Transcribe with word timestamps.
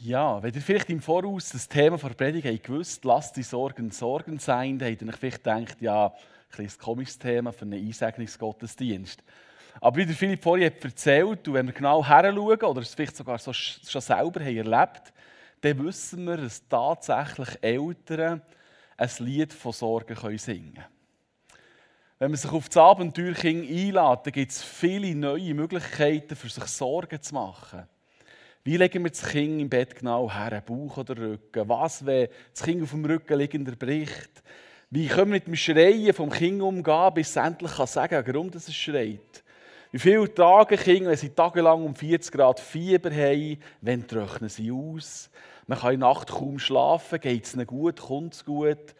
Ja, 0.00 0.40
wenn 0.42 0.54
ihr 0.54 0.60
vielleicht 0.60 0.90
im 0.90 1.00
Voraus 1.00 1.48
das 1.50 1.66
Thema 1.66 1.96
der 1.96 2.10
Predigt 2.10 2.46
habt 2.46 2.62
gewusst, 2.62 3.04
lasst 3.04 3.36
die 3.36 3.42
Sorgen 3.42 3.90
Sorgen 3.90 4.38
sein, 4.38 4.78
dann 4.78 4.92
habt 4.92 5.02
ihr 5.02 5.12
vielleicht 5.12 5.42
gedacht, 5.42 5.80
ja, 5.80 6.06
ein 6.06 6.64
ein 6.64 6.78
komisches 6.78 7.18
Thema 7.18 7.52
für 7.52 7.62
einen 7.62 7.84
Einsegnungsgottesdienst. 7.84 9.22
Aber 9.80 9.96
wie 9.96 10.06
der 10.06 10.14
Philipp 10.14 10.42
vorhin 10.42 10.72
erzählt, 10.80 11.48
und 11.48 11.54
wenn 11.54 11.66
wir 11.66 11.72
genau 11.72 12.04
heranschauen 12.04 12.62
oder 12.62 12.80
es 12.80 12.94
vielleicht 12.94 13.16
sogar 13.16 13.38
so 13.38 13.52
schon 13.52 14.00
selber 14.00 14.40
haben 14.40 14.56
erlebt 14.56 15.12
dann 15.60 15.84
wissen 15.84 16.24
wir, 16.24 16.36
dass 16.36 16.68
tatsächlich 16.68 17.48
Eltern 17.60 18.42
ein 18.96 19.10
Lied 19.18 19.52
von 19.52 19.72
Sorgen 19.72 20.38
singen 20.38 20.74
können. 20.74 20.86
Wenn 22.20 22.30
man 22.30 22.38
sich 22.38 22.52
auf 22.52 22.68
das 22.68 22.76
Abenteuer 22.76 23.34
einlädt, 23.42 23.94
dann 23.96 24.32
gibt 24.32 24.52
es 24.52 24.62
viele 24.62 25.14
neue 25.16 25.54
Möglichkeiten, 25.54 26.36
für 26.36 26.48
sich 26.48 26.64
Sorgen 26.64 27.20
zu 27.20 27.34
machen. 27.34 27.88
Wie 28.64 28.76
legen 28.76 29.04
wir 29.04 29.10
das 29.10 29.26
Kind 29.26 29.60
im 29.60 29.68
Bett 29.68 29.94
genau 29.94 30.30
her? 30.30 30.62
Bauch 30.64 30.98
oder 30.98 31.16
Rücken? 31.16 31.68
Was, 31.68 32.04
wenn 32.04 32.28
das 32.52 32.62
Kind 32.62 32.82
auf 32.82 32.90
dem 32.90 33.04
Rücken 33.04 33.38
liegender 33.38 33.76
bricht? 33.76 34.42
Wie 34.90 35.06
können 35.06 35.32
wir 35.32 35.36
mit 35.36 35.46
dem 35.46 35.56
Schreien 35.56 36.14
vom 36.14 36.30
Kind 36.30 36.62
umgehen, 36.62 37.14
bis 37.14 37.30
es 37.30 37.36
endlich 37.36 37.72
sagen 37.72 38.24
kann, 38.24 38.34
warum 38.34 38.48
es 38.48 38.74
schreit? 38.74 39.44
Wie 39.90 39.98
viele 39.98 40.32
Tage 40.34 40.76
Kinder, 40.76 41.10
wenn 41.10 41.16
sie 41.16 41.30
tagelang 41.30 41.84
um 41.84 41.94
40 41.94 42.32
Grad 42.32 42.60
Fieber 42.60 43.10
haben, 43.10 43.58
wenn 43.80 44.06
trocknen 44.06 44.50
sie 44.50 44.70
aus? 44.70 45.30
Man 45.66 45.78
kann 45.78 45.94
in 45.94 46.00
der 46.00 46.08
Nacht 46.10 46.30
kaum 46.30 46.58
schlafen, 46.58 47.20
geht 47.20 47.44
es 47.46 47.54
ihnen 47.54 47.66
gut, 47.66 48.00
kommt 48.00 48.34
es 48.34 48.44
gut? 48.44 48.94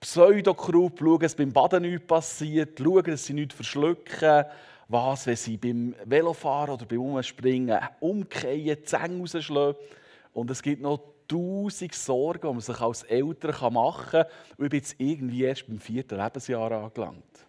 Pseudokrupp, 0.00 0.98
schauen, 0.98 1.20
dass 1.20 1.34
beim 1.34 1.52
Baden 1.52 1.82
nichts 1.82 2.06
passiert, 2.06 2.78
schauen, 2.78 3.04
dass 3.04 3.26
sie 3.26 3.32
nichts 3.32 3.54
verschlucken. 3.54 4.44
Was, 4.88 5.26
wenn 5.26 5.36
sie 5.36 5.56
beim 5.56 5.94
Velofahren 6.04 6.74
oder 6.74 6.84
beim 6.84 7.00
Umspringen 7.00 7.78
umkehren, 8.00 8.84
Zähne 8.84 9.18
rausschlagen. 9.18 9.76
Und 10.32 10.50
es 10.50 10.62
gibt 10.62 10.82
noch 10.82 11.00
tausend 11.26 11.94
Sorgen, 11.94 12.48
die 12.48 12.52
man 12.52 12.60
sich 12.60 12.80
als 12.80 13.02
Eltern 13.04 13.72
machen 13.72 14.10
kann. 14.10 14.26
Und 14.56 14.64
ich 14.64 14.70
bin 14.70 14.80
jetzt 14.80 14.96
irgendwie 14.98 15.44
erst 15.44 15.66
beim 15.66 15.78
vierten 15.78 16.18
Lebensjahr 16.18 16.70
angelangt. 16.70 17.46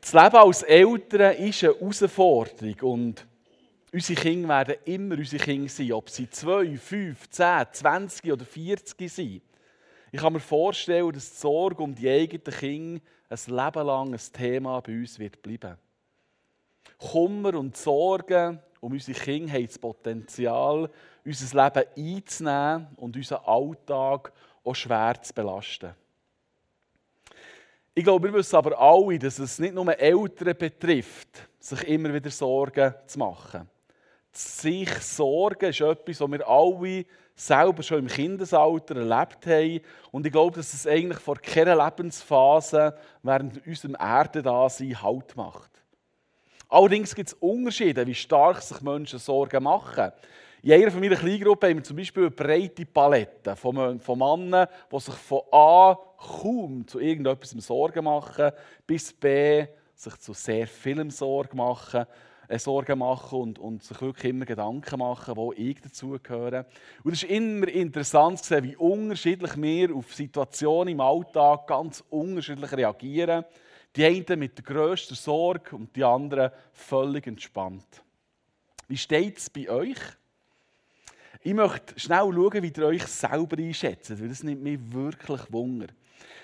Das 0.00 0.12
Leben 0.14 0.36
als 0.36 0.62
Eltern 0.64 1.36
ist 1.36 1.62
eine 1.62 1.74
Herausforderung. 1.74 2.80
Und 2.80 3.26
unsere 3.92 4.20
Kinder 4.20 4.48
werden 4.48 4.74
immer 4.84 5.16
unsere 5.16 5.44
Kinder 5.44 5.68
sein, 5.68 5.92
ob 5.92 6.10
sie 6.10 6.28
2, 6.28 6.76
5, 6.76 7.30
10, 7.30 7.66
20 7.72 8.32
oder 8.32 8.44
40 8.44 9.12
sind. 9.12 9.42
Ich 10.10 10.20
kann 10.20 10.32
mir 10.32 10.40
vorstellen, 10.40 11.12
dass 11.12 11.30
die 11.30 11.38
Sorge 11.38 11.82
um 11.82 11.94
die 11.94 12.08
eigenen 12.08 12.42
Kinder 12.42 13.00
ein 13.32 13.56
Leben 13.56 13.86
lang 13.86 14.12
ein 14.12 14.20
Thema 14.32 14.80
bei 14.80 14.92
uns 14.92 15.18
wird 15.18 15.40
bleiben. 15.42 15.76
Kummer 16.98 17.54
und 17.54 17.76
Sorgen 17.76 18.60
um 18.82 18.92
unsere 18.92 19.18
Kinder 19.18 19.52
haben 19.52 19.66
das 19.66 19.78
Potenzial, 19.78 20.90
unser 21.24 21.64
Leben 21.64 21.88
einzunehmen 21.96 22.88
und 22.96 23.16
unseren 23.16 23.44
Alltag 23.44 24.32
auch 24.64 24.74
schwer 24.74 25.22
zu 25.22 25.32
belasten. 25.32 25.94
Ich 27.94 28.02
glaube, 28.02 28.28
wir 28.28 28.34
wissen 28.34 28.56
aber 28.56 28.76
alle, 28.78 29.18
dass 29.18 29.38
es 29.38 29.58
nicht 29.58 29.74
nur 29.74 29.96
Eltern 29.96 30.56
betrifft, 30.56 31.48
sich 31.60 31.86
immer 31.86 32.12
wieder 32.12 32.30
Sorgen 32.30 32.94
zu 33.06 33.18
machen. 33.20 33.68
Sich 34.32 34.90
Sorgen 35.00 35.70
ist 35.70 35.80
etwas, 35.80 36.20
was 36.20 36.30
wir 36.30 36.48
alle 36.48 37.04
selber 37.34 37.82
schon 37.82 38.00
im 38.00 38.06
Kindesalter 38.06 38.96
erlebt 38.96 39.46
haben. 39.46 39.80
Und 40.10 40.26
ich 40.26 40.32
glaube, 40.32 40.56
dass 40.56 40.72
es 40.74 40.86
eigentlich 40.86 41.18
vor 41.18 41.36
keiner 41.36 41.82
Lebensphase 41.84 42.96
während 43.22 43.66
unserem 43.66 43.94
Erdendasein 43.94 45.02
Halt 45.02 45.36
macht. 45.36 45.70
Allerdings 46.68 47.14
gibt 47.14 47.28
es 47.28 47.34
Unterschiede, 47.34 48.06
wie 48.06 48.14
stark 48.14 48.62
sich 48.62 48.80
Menschen 48.80 49.18
Sorgen 49.18 49.62
machen. 49.62 50.12
In 50.62 50.72
einer 50.72 50.90
von 50.90 51.00
meiner 51.00 51.16
Kleingruppe 51.16 51.68
haben 51.68 51.78
wir 51.78 51.84
zum 51.84 51.96
Beispiel 51.96 52.22
eine 52.22 52.30
breite 52.30 52.86
Palette 52.86 53.56
von, 53.56 53.98
von 53.98 54.18
Männern, 54.18 54.68
die 54.90 55.00
sich 55.00 55.14
von 55.14 55.40
A 55.50 55.98
kaum 56.16 56.86
zu 56.86 57.00
irgendetwas 57.00 57.50
Sorgen 57.50 58.04
machen, 58.04 58.52
bis 58.86 59.12
B 59.12 59.66
sich 59.94 60.16
zu 60.18 60.32
sehr 60.32 60.66
vielem 60.66 61.10
Sorgen 61.10 61.56
machen. 61.56 62.06
Äh, 62.52 62.58
Sorgen 62.58 62.98
machen 62.98 63.40
und, 63.40 63.58
und 63.58 63.82
sich 63.82 63.98
wirklich 64.02 64.30
immer 64.30 64.44
Gedanken 64.44 64.98
machen, 64.98 65.36
wo 65.36 65.54
ich 65.54 65.80
dazugehöre. 65.80 66.66
Und 67.02 67.12
es 67.12 67.22
ist 67.22 67.30
immer 67.30 67.66
interessant 67.66 68.40
zu 68.40 68.44
sehen, 68.44 68.64
wie 68.64 68.76
unterschiedlich 68.76 69.56
wir 69.56 69.96
auf 69.96 70.12
Situationen 70.14 70.92
im 70.92 71.00
Alltag 71.00 71.66
ganz 71.66 72.04
unterschiedlich 72.10 72.70
reagieren. 72.72 73.46
Die 73.96 74.04
einen 74.04 74.38
mit 74.38 74.58
der 74.58 74.64
grössten 74.64 75.14
Sorge 75.14 75.74
und 75.76 75.96
die 75.96 76.04
anderen 76.04 76.50
völlig 76.74 77.26
entspannt. 77.26 78.02
Wie 78.86 78.98
steht 78.98 79.38
es 79.38 79.48
bei 79.48 79.70
euch? 79.70 79.98
Ich 81.40 81.54
möchte 81.54 81.98
schnell 81.98 82.30
schauen, 82.32 82.62
wie 82.62 82.72
ihr 82.76 82.86
euch 82.86 83.06
selber 83.06 83.56
einschätzt, 83.56 84.20
weil 84.20 84.28
das 84.28 84.42
nimmt 84.42 84.62
mich 84.62 84.78
wirklich 84.92 85.40
Wunder. 85.50 85.86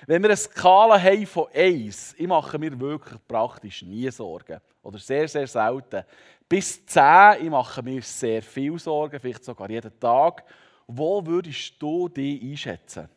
Wenn 0.07 0.23
wir 0.23 0.31
eine 0.31 0.37
Skala 0.37 1.01
haben 1.01 1.27
von 1.27 1.47
1, 1.55 2.15
ich 2.17 2.27
mache 2.27 2.59
mir 2.59 2.79
wirklich 2.79 3.19
praktisch 3.27 3.83
nie 3.83 4.11
Sorgen. 4.11 4.61
Oder 4.83 4.99
sehr, 4.99 5.29
sehr 5.29 5.47
selten. 5.47 6.05
Bis 6.49 6.85
10, 6.87 7.43
ich 7.43 7.51
mache 7.51 7.83
mir 7.83 8.01
sehr 8.03 8.43
viel 8.43 8.79
Sorgen, 8.79 9.21
vielleicht 9.21 9.45
sogar 9.45 9.69
jeden 9.69 9.99
Tag. 10.01 10.45
Wo 10.87 11.25
würdest 11.25 11.75
du 11.79 12.09
dich 12.09 12.43
einschätzen? 12.43 13.09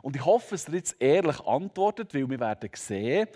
Und 0.00 0.16
ich 0.16 0.24
hoffe, 0.24 0.50
dass 0.50 0.68
ihr 0.68 0.74
jetzt 0.74 0.96
ehrlich 1.00 1.40
antwortet, 1.40 2.14
weil 2.14 2.28
wir 2.28 2.40
werden 2.40 2.70
sehen, 2.74 3.28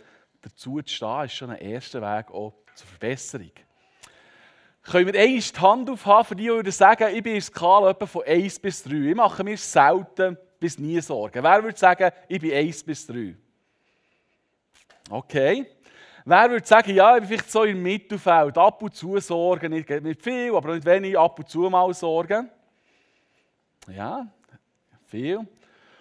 dazu 0.43 0.81
zu 0.83 0.95
stehen, 0.95 1.25
ist 1.25 1.34
schon 1.34 1.50
ein 1.50 1.59
erster 1.59 2.00
Weg 2.00 2.31
auch 2.31 2.55
zur 2.75 2.87
Verbesserung. 2.87 3.53
Können 4.83 5.12
wir 5.12 5.21
einmal 5.21 5.41
die 5.41 5.61
Hand 5.61 5.91
aufhaben, 5.91 6.25
für 6.28 6.37
die, 6.37 6.62
die 6.65 6.71
sagen, 6.71 7.09
ich 7.09 7.22
bin 7.22 7.33
in 7.33 7.41
der 7.41 7.43
Skala 7.43 7.95
von 7.95 8.22
1 8.22 8.61
bis 8.61 8.84
3. 8.84 8.95
Ich 8.95 9.15
mache 9.16 9.43
mir 9.43 9.56
selten 9.56 10.39
bis 10.59 10.78
nie 10.78 11.00
Sorgen. 11.00 11.43
Wer 11.43 11.62
würde 11.62 11.78
sagen, 11.78 12.11
ich 12.28 12.41
bin 12.41 12.53
1 12.53 12.84
bis 12.84 13.06
3? 13.06 13.34
Okay. 15.11 15.67
Wer 16.25 16.50
würde 16.50 16.67
sagen, 16.67 16.94
ja, 16.94 17.15
ich 17.15 17.21
bin 17.21 17.28
vielleicht 17.28 17.50
so 17.50 17.62
im 17.62 17.83
Mittelfeld, 17.83 18.59
ab 18.59 18.83
und 18.83 18.95
zu 18.95 19.19
Sorgen, 19.21 19.72
nicht, 19.72 19.89
nicht 19.89 20.22
viel, 20.22 20.55
aber 20.55 20.75
nicht 20.75 20.84
wenig, 20.84 21.16
ab 21.16 21.39
und 21.39 21.49
zu 21.49 21.71
mal 21.71 21.93
Sorgen? 21.95 22.50
Ja, 23.89 24.27
viel. 25.06 25.47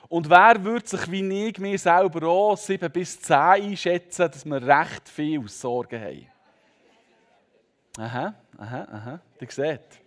Und 0.09 0.29
wer 0.29 0.63
würde 0.63 0.87
sich 0.87 1.11
wie 1.11 1.47
ich 1.47 1.59
mir 1.59 1.77
selber 1.77 2.27
auch 2.27 2.57
7 2.57 2.91
bis 2.91 3.21
10 3.21 3.35
einschätzen, 3.35 4.31
dass 4.31 4.45
wir 4.45 4.61
recht 4.61 5.09
viel 5.09 5.47
Sorgen 5.47 6.01
haben? 6.01 6.27
Aha, 7.97 8.33
aha, 8.57 8.87
aha, 8.91 9.19
ihr 9.39 9.51
seht. 9.51 10.01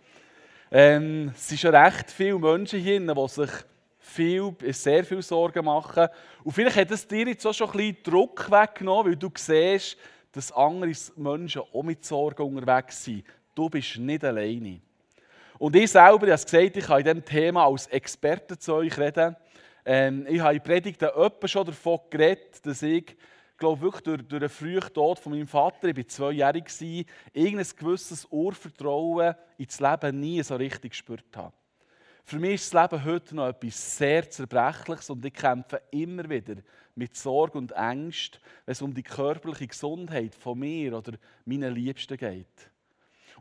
Ähm, 0.71 1.31
es 1.33 1.47
sind 1.47 1.59
schon 1.59 1.75
recht 1.75 2.11
viele 2.11 2.37
Menschen 2.37 2.79
hier, 2.79 2.99
die 2.99 3.27
sich 3.27 3.49
viel, 4.09 4.55
sehr 4.71 5.03
viel 5.03 5.21
Sorgen 5.21 5.65
machen. 5.65 6.07
Und 6.43 6.51
vielleicht 6.51 6.77
hat 6.77 6.91
es 6.91 7.07
dir 7.07 7.27
jetzt 7.27 7.45
auch 7.45 7.53
schon 7.53 7.69
ein 7.69 7.77
bisschen 7.77 8.03
Druck 8.03 8.49
weggenommen, 8.51 9.07
weil 9.07 9.15
du 9.15 9.29
siehst, 9.35 9.97
dass 10.31 10.51
andere 10.51 10.91
Menschen 11.15 11.61
auch 11.73 11.83
mit 11.83 12.03
Sorgen 12.03 12.43
unterwegs 12.43 13.03
sind. 13.03 13.23
Du 13.55 13.69
bist 13.69 13.97
nicht 13.97 14.23
alleine. 14.23 14.81
Und 15.57 15.75
ich 15.75 15.91
selber, 15.91 16.27
ich 16.27 16.33
habe 16.33 16.43
gesagt, 16.43 16.77
ich 16.77 16.85
kann 16.85 16.99
in 16.99 17.03
diesem 17.03 17.25
Thema 17.25 17.65
als 17.65 17.87
Experte 17.87 18.57
zu 18.57 18.75
euch 18.75 18.97
reden. 18.97 19.35
Ähm, 19.85 20.25
ich 20.29 20.39
habe 20.39 20.55
in 20.55 20.63
Predigten 20.63 21.09
schon 21.45 21.65
davon 21.65 21.99
geredet, 22.09 22.65
dass 22.65 22.81
ich, 22.81 23.17
glaube 23.57 23.81
wirklich 23.81 24.03
durch, 24.03 24.21
durch 24.27 24.39
den 24.39 24.49
frühen 24.49 24.93
Tod 24.93 25.19
von 25.19 25.33
meinem 25.33 25.47
Vater, 25.47 25.89
ich 25.89 25.97
war 25.97 26.07
zweijährig, 26.07 26.65
irgendein 27.33 27.67
gewisses 27.77 28.25
Urvertrauen 28.31 29.35
ins 29.57 29.79
Leben 29.79 30.19
nie 30.19 30.41
so 30.41 30.55
richtig 30.55 30.91
gespürt 30.91 31.25
habe. 31.35 31.53
Für 32.29 32.37
mich 32.37 32.61
ist 32.61 32.71
das 32.75 32.91
Leben 32.91 33.05
heute 33.05 33.35
noch 33.35 33.47
etwas 33.47 33.97
sehr 33.97 34.29
Zerbrechliches 34.29 35.09
und 35.09 35.25
ich 35.25 35.33
kämpfe 35.33 35.81
immer 35.89 36.29
wieder 36.29 36.57
mit 36.93 37.17
Sorge 37.17 37.57
und 37.57 37.75
Angst, 37.75 38.39
wenn 38.65 38.71
es 38.71 38.83
um 38.83 38.93
die 38.93 39.01
körperliche 39.01 39.65
Gesundheit 39.65 40.35
von 40.35 40.59
mir 40.59 40.95
oder 40.95 41.13
meinen 41.45 41.73
Liebsten 41.73 42.17
geht. 42.17 42.69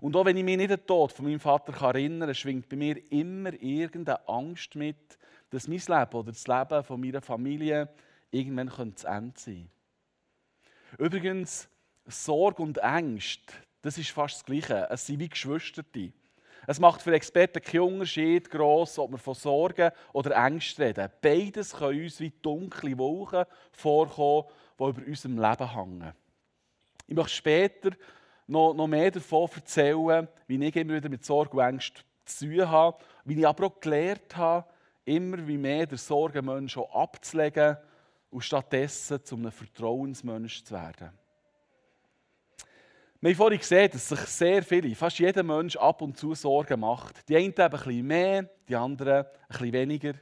Und 0.00 0.16
auch 0.16 0.25
wenn 0.25 0.38
ich 0.38 0.43
mich 0.43 0.56
nicht 0.56 0.71
an 0.71 0.78
den 0.78 0.87
Tod 0.87 1.12
von 1.12 1.27
meinem 1.27 1.38
Vater 1.38 1.75
erinnere, 1.87 2.34
schwingt 2.34 2.66
bei 2.71 2.77
mir 2.77 3.12
immer 3.12 3.53
irgendeine 3.62 4.27
Angst 4.27 4.74
mit, 4.74 5.18
dass 5.51 5.68
mein 5.68 5.83
Leben 5.86 6.15
oder 6.15 6.33
das 6.33 6.47
Leben 6.47 6.83
von 6.83 6.98
meiner 6.98 7.21
Familie 7.21 7.91
irgendwann 8.30 8.97
zu 8.97 9.07
Ende 9.07 9.39
sein 9.39 9.68
könnte. 10.97 11.04
Übrigens, 11.04 11.68
Sorge 12.07 12.62
und 12.62 12.83
Angst, 12.83 13.53
das 13.83 13.98
ist 13.98 14.12
fast 14.12 14.36
das 14.36 14.45
Gleiche. 14.47 14.89
Es 14.89 15.04
sind 15.04 15.21
wie 15.21 15.28
Geschwister. 15.28 15.84
Es 16.70 16.78
macht 16.78 17.00
für 17.00 17.15
Experten 17.15 17.62
keinen 17.62 17.94
Unterschied 17.94 18.50
gross, 18.50 18.98
ob 18.98 19.12
wir 19.12 19.16
von 19.16 19.32
Sorgen 19.32 19.91
oder 20.12 20.36
Ängsten 20.36 20.84
reden. 20.84 21.09
Beides 21.22 21.72
können 21.72 22.03
uns 22.03 22.20
wie 22.20 22.30
dunkle 22.42 22.98
Wolken 22.98 23.47
vorkommen, 23.72 24.44
die 24.78 24.84
über 24.84 25.06
unserem 25.06 25.38
Leben 25.38 25.74
hängen. 25.74 26.12
Ich 27.06 27.15
möchte 27.15 27.32
später 27.32 27.92
noch, 28.47 28.74
noch 28.74 28.86
mehr 28.86 29.10
davon 29.10 29.48
erzählen, 29.54 30.28
wie 30.47 30.62
ich 30.62 30.76
immer 30.76 30.97
wieder 30.97 31.09
mit 31.09 31.24
Sorgen 31.24 31.56
und 31.56 31.65
Ängsten 31.65 32.03
zu 32.26 32.44
tun 32.44 32.68
habe, 32.68 32.98
wie 33.24 33.38
ich 33.38 33.48
aber 33.48 33.68
auch 33.68 33.80
gelernt 33.80 34.36
habe, 34.36 34.68
immer 35.06 35.48
wie 35.48 35.56
mehr 35.56 35.86
der 35.86 35.97
Sorgenmensch 35.97 36.76
abzulegen 36.76 37.78
und 38.28 38.44
stattdessen 38.44 39.24
zu 39.24 39.36
einem 39.36 39.53
Vertrauensmensch 39.53 40.64
zu 40.64 40.74
werden. 40.74 41.12
Wir 43.20 43.30
haben 43.30 43.36
vorhin 43.36 43.59
gesehen, 43.59 43.91
dass 43.91 44.09
sich 44.09 44.20
sehr 44.20 44.62
viele, 44.62 44.94
fast 44.94 45.18
jeder 45.18 45.42
Mensch 45.42 45.74
ab 45.74 46.03
und 46.03 46.16
zu 46.16 46.36
Sorgen 46.36 46.78
macht. 46.78 47.28
Die 47.28 47.34
einen 47.34 47.47
eben 47.47 47.60
ein 47.60 47.70
bisschen 47.70 48.06
mehr, 48.06 48.48
die 48.68 48.76
anderen 48.76 49.24
ein 49.24 49.26
bisschen 49.48 49.72
weniger. 49.72 50.12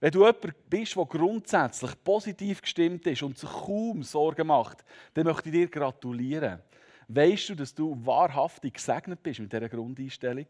Wenn 0.00 0.12
du 0.12 0.20
jemand 0.20 0.70
bist, 0.70 0.96
der 0.96 1.04
grundsätzlich 1.04 1.90
positiv 2.02 2.62
gestimmt 2.62 3.06
ist 3.06 3.22
und 3.22 3.36
sich 3.36 3.50
kaum 3.50 4.02
Sorgen 4.02 4.46
macht, 4.46 4.82
dann 5.12 5.26
möchte 5.26 5.50
ich 5.50 5.54
dir 5.54 5.68
gratulieren. 5.68 6.62
Weißt 7.08 7.50
du, 7.50 7.54
dass 7.54 7.74
du 7.74 7.98
wahrhaftig 8.02 8.74
gesegnet 8.74 9.22
bist 9.22 9.40
mit 9.40 9.52
dieser 9.52 9.68
Grundeinstellung? 9.68 10.46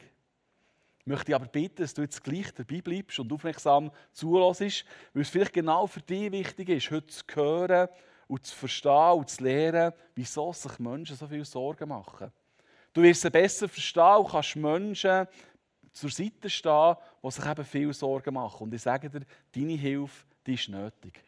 Ich 1.00 1.06
möchte 1.06 1.34
aber 1.34 1.46
bitten, 1.46 1.82
dass 1.82 1.94
du 1.94 2.02
jetzt 2.02 2.22
gleich 2.22 2.54
dabei 2.54 2.80
bleibst 2.80 3.18
und 3.18 3.32
aufmerksam 3.32 3.90
zulässt, 4.12 4.84
weil 5.14 5.22
es 5.22 5.30
vielleicht 5.30 5.52
genau 5.52 5.88
für 5.88 6.00
dich 6.00 6.30
wichtig 6.30 6.68
ist, 6.68 6.92
heute 6.92 7.08
zu 7.08 7.24
hören 7.34 7.88
und 8.32 8.46
zu 8.46 8.56
verstehen 8.56 9.12
und 9.12 9.28
zu 9.28 9.44
lernen, 9.44 9.92
wieso 10.14 10.54
sich 10.54 10.78
Menschen 10.78 11.16
so 11.16 11.26
viel 11.26 11.44
Sorgen 11.44 11.90
machen. 11.90 12.32
Du 12.90 13.02
wirst 13.02 13.26
es 13.26 13.30
besser 13.30 13.68
verstehen 13.68 14.16
und 14.16 14.30
kannst 14.30 14.56
Menschen 14.56 15.26
zur 15.92 16.10
Seite 16.10 16.48
stehen, 16.48 16.96
die 17.22 17.30
sich 17.30 17.44
eben 17.44 17.64
viel 17.66 17.92
Sorgen 17.92 18.32
machen. 18.32 18.62
Und 18.62 18.72
ich 18.72 18.80
sage 18.80 19.10
dir, 19.10 19.20
deine 19.54 19.74
Hilfe 19.74 20.24
die 20.46 20.54
ist 20.54 20.70
nötig. 20.70 21.22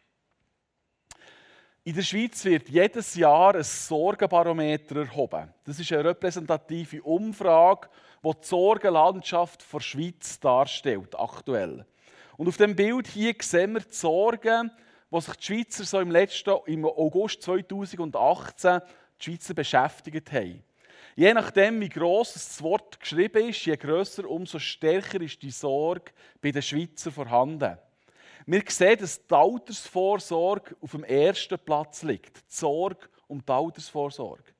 In 1.83 1.93
der 1.93 2.01
Schweiz 2.01 2.43
wird 2.43 2.69
jedes 2.69 3.13
Jahr 3.13 3.53
ein 3.53 3.63
Sorgenbarometer 3.63 4.95
erhoben. 5.01 5.53
Das 5.63 5.79
ist 5.79 5.91
eine 5.91 6.05
repräsentative 6.05 7.03
Umfrage, 7.03 7.87
die 8.23 8.31
die 8.31 8.47
Sorgenlandschaft 8.47 9.63
der 9.71 9.79
Schweiz 9.79 10.39
darstellt, 10.39 11.13
aktuell. 11.19 11.85
Und 12.35 12.47
auf 12.47 12.57
dem 12.57 12.75
Bild 12.75 13.05
hier 13.05 13.35
sehen 13.39 13.73
wir 13.73 13.81
die 13.81 13.93
Sorgen, 13.93 14.71
die 15.15 15.21
sich 15.21 15.35
die 15.35 15.45
Schweizer 15.45 15.83
so 15.85 15.99
im 15.99 16.11
letzten, 16.11 16.55
im 16.65 16.85
August 16.85 17.41
2018 17.43 18.81
die 19.19 19.23
Schweizer 19.23 19.53
beschäftigt 19.53 20.31
haben. 20.31 20.63
Je 21.15 21.33
nachdem, 21.33 21.79
wie 21.79 21.89
gross 21.89 22.33
das 22.33 22.61
Wort 22.61 22.99
geschrieben 22.99 23.49
ist, 23.49 23.65
je 23.65 23.77
grösser, 23.77 24.29
umso 24.29 24.59
stärker 24.59 25.21
ist 25.21 25.41
die 25.41 25.51
Sorge 25.51 26.11
bei 26.41 26.51
den 26.51 26.61
Schweizern 26.61 27.13
vorhanden. 27.13 27.77
Wir 28.45 28.63
sehen, 28.67 28.99
dass 28.99 29.25
die 29.25 29.33
Altersvorsorge 29.33 30.75
auf 30.81 30.91
dem 30.91 31.05
ersten 31.05 31.57
Platz 31.57 32.03
liegt. 32.03 32.37
Die 32.37 32.55
Sorge 32.55 33.07
um 33.27 33.43
die 33.43 33.51
Altersvorsorge. 33.51 34.54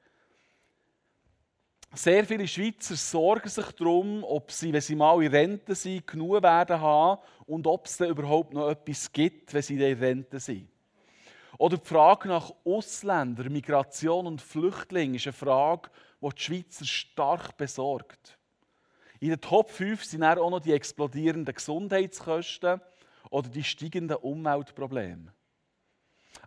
Sehr 1.95 2.25
viele 2.25 2.45
Schweizer 2.45 2.95
sorgen 2.95 3.47
sich 3.47 3.71
darum, 3.71 4.21
ob 4.25 4.51
sie, 4.51 4.73
wenn 4.73 4.81
sie 4.81 4.95
mal 4.95 5.23
in 5.23 5.31
Rente 5.31 5.73
sind, 5.75 6.05
genug 6.05 6.43
werden 6.43 6.81
haben 6.81 7.21
und 7.45 7.65
ob 7.67 7.85
es 7.85 7.95
dann 7.95 8.09
überhaupt 8.09 8.53
noch 8.53 8.69
etwas 8.69 9.09
gibt, 9.13 9.53
wenn 9.53 9.61
sie 9.61 9.75
in 9.75 9.97
Rente 9.97 10.39
sind. 10.41 10.67
Oder 11.57 11.77
die 11.77 11.85
Frage 11.85 12.27
nach 12.27 12.51
Ausländern, 12.65 13.51
Migration 13.51 14.27
und 14.27 14.41
Flüchtlingen 14.41 15.15
ist 15.15 15.27
eine 15.27 15.33
Frage, 15.33 15.89
die 16.21 16.29
die 16.35 16.41
Schweizer 16.41 16.85
stark 16.85 17.55
besorgt. 17.55 18.37
In 19.21 19.29
den 19.29 19.39
Top 19.39 19.69
5 19.69 20.03
sind 20.03 20.23
auch 20.23 20.49
noch 20.49 20.59
die 20.59 20.73
explodierenden 20.73 21.55
Gesundheitskosten 21.55 22.81
oder 23.29 23.47
die 23.47 23.63
steigenden 23.63 24.17
Umweltprobleme. 24.17 25.31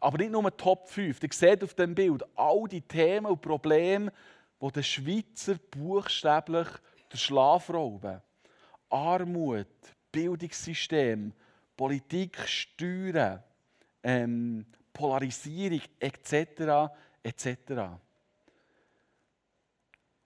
Aber 0.01 0.19
nicht 0.19 0.31
nur 0.31 0.43
die 0.51 0.57
Top 0.59 0.89
5. 0.89 1.23
Ihr 1.23 1.29
seht 1.33 1.65
auf 1.65 1.73
dem 1.73 1.95
Bild 1.95 2.23
all 2.37 2.69
die 2.69 2.83
Themen 2.83 3.27
und 3.27 3.41
Probleme, 3.41 4.13
die 4.61 4.73
den 4.73 4.83
Schweizer 4.83 5.57
buchstäblich 5.71 6.69
den 7.13 7.19
Schlaf 7.19 7.71
rauben. 7.71 8.21
Armut, 8.91 9.67
Bildungssystem, 10.11 11.33
Politik, 11.77 12.39
Steuern, 12.47 13.43
ähm, 14.03 14.67
Polarisierung 14.93 15.83
etc. 16.01 16.93
etc. 17.23 17.57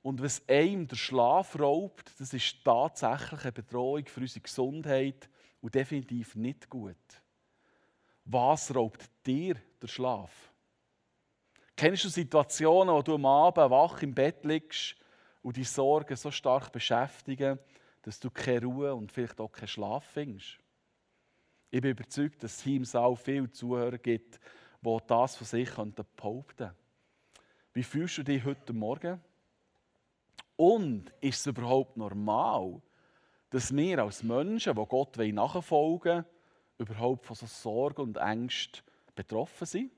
Und 0.02 0.20
was 0.20 0.42
einem 0.48 0.88
der 0.88 0.96
Schlaf 0.96 1.58
raubt, 1.58 2.12
das 2.18 2.32
ist 2.32 2.64
tatsächlich 2.64 3.42
eine 3.42 3.52
Bedrohung 3.52 4.06
für 4.06 4.20
unsere 4.20 4.40
Gesundheit 4.40 5.28
und 5.60 5.74
definitiv 5.74 6.34
nicht 6.34 6.68
gut. 6.68 6.96
Was 8.24 8.74
raubt 8.74 9.08
dir 9.26 9.56
der 9.80 9.88
Schlaf? 9.88 10.51
Kennst 11.76 12.04
du 12.04 12.08
Situationen, 12.08 12.94
wo 12.94 13.02
du 13.02 13.14
am 13.14 13.26
Abend 13.26 13.70
wach 13.70 14.02
im 14.02 14.14
Bett 14.14 14.44
liegst 14.44 14.94
und 15.42 15.56
die 15.56 15.64
Sorgen 15.64 16.16
so 16.16 16.30
stark 16.30 16.70
beschäftigen, 16.70 17.58
dass 18.02 18.20
du 18.20 18.30
keine 18.30 18.66
Ruhe 18.66 18.94
und 18.94 19.10
vielleicht 19.10 19.40
auch 19.40 19.50
keinen 19.50 19.68
Schlaf 19.68 20.04
findest? 20.04 20.58
Ich 21.70 21.80
bin 21.80 21.92
überzeugt, 21.92 22.42
dass 22.42 22.56
es 22.56 22.62
hier 22.62 22.76
im 22.76 22.84
Saal 22.84 23.16
viele 23.16 23.50
Zuhörer 23.50 23.98
gibt, 23.98 24.38
die 24.82 24.96
das 25.06 25.36
von 25.36 25.46
sich 25.46 25.70
behaupten 25.70 26.56
können. 26.56 26.72
Wie 27.72 27.82
fühlst 27.82 28.18
du 28.18 28.22
dich 28.22 28.44
heute 28.44 28.74
Morgen? 28.74 29.20
Und 30.56 31.10
ist 31.20 31.40
es 31.40 31.46
überhaupt 31.46 31.96
normal, 31.96 32.82
dass 33.48 33.74
wir 33.74 33.98
als 34.00 34.22
Menschen, 34.22 34.74
die 34.74 34.86
Gott 34.86 35.16
nachfolgen 35.16 36.12
wollen, 36.12 36.24
überhaupt 36.78 37.24
von 37.24 37.36
so 37.36 37.46
Sorgen 37.46 38.02
und 38.02 38.16
Ängsten 38.18 38.82
betroffen 39.14 39.66
sind? 39.66 39.90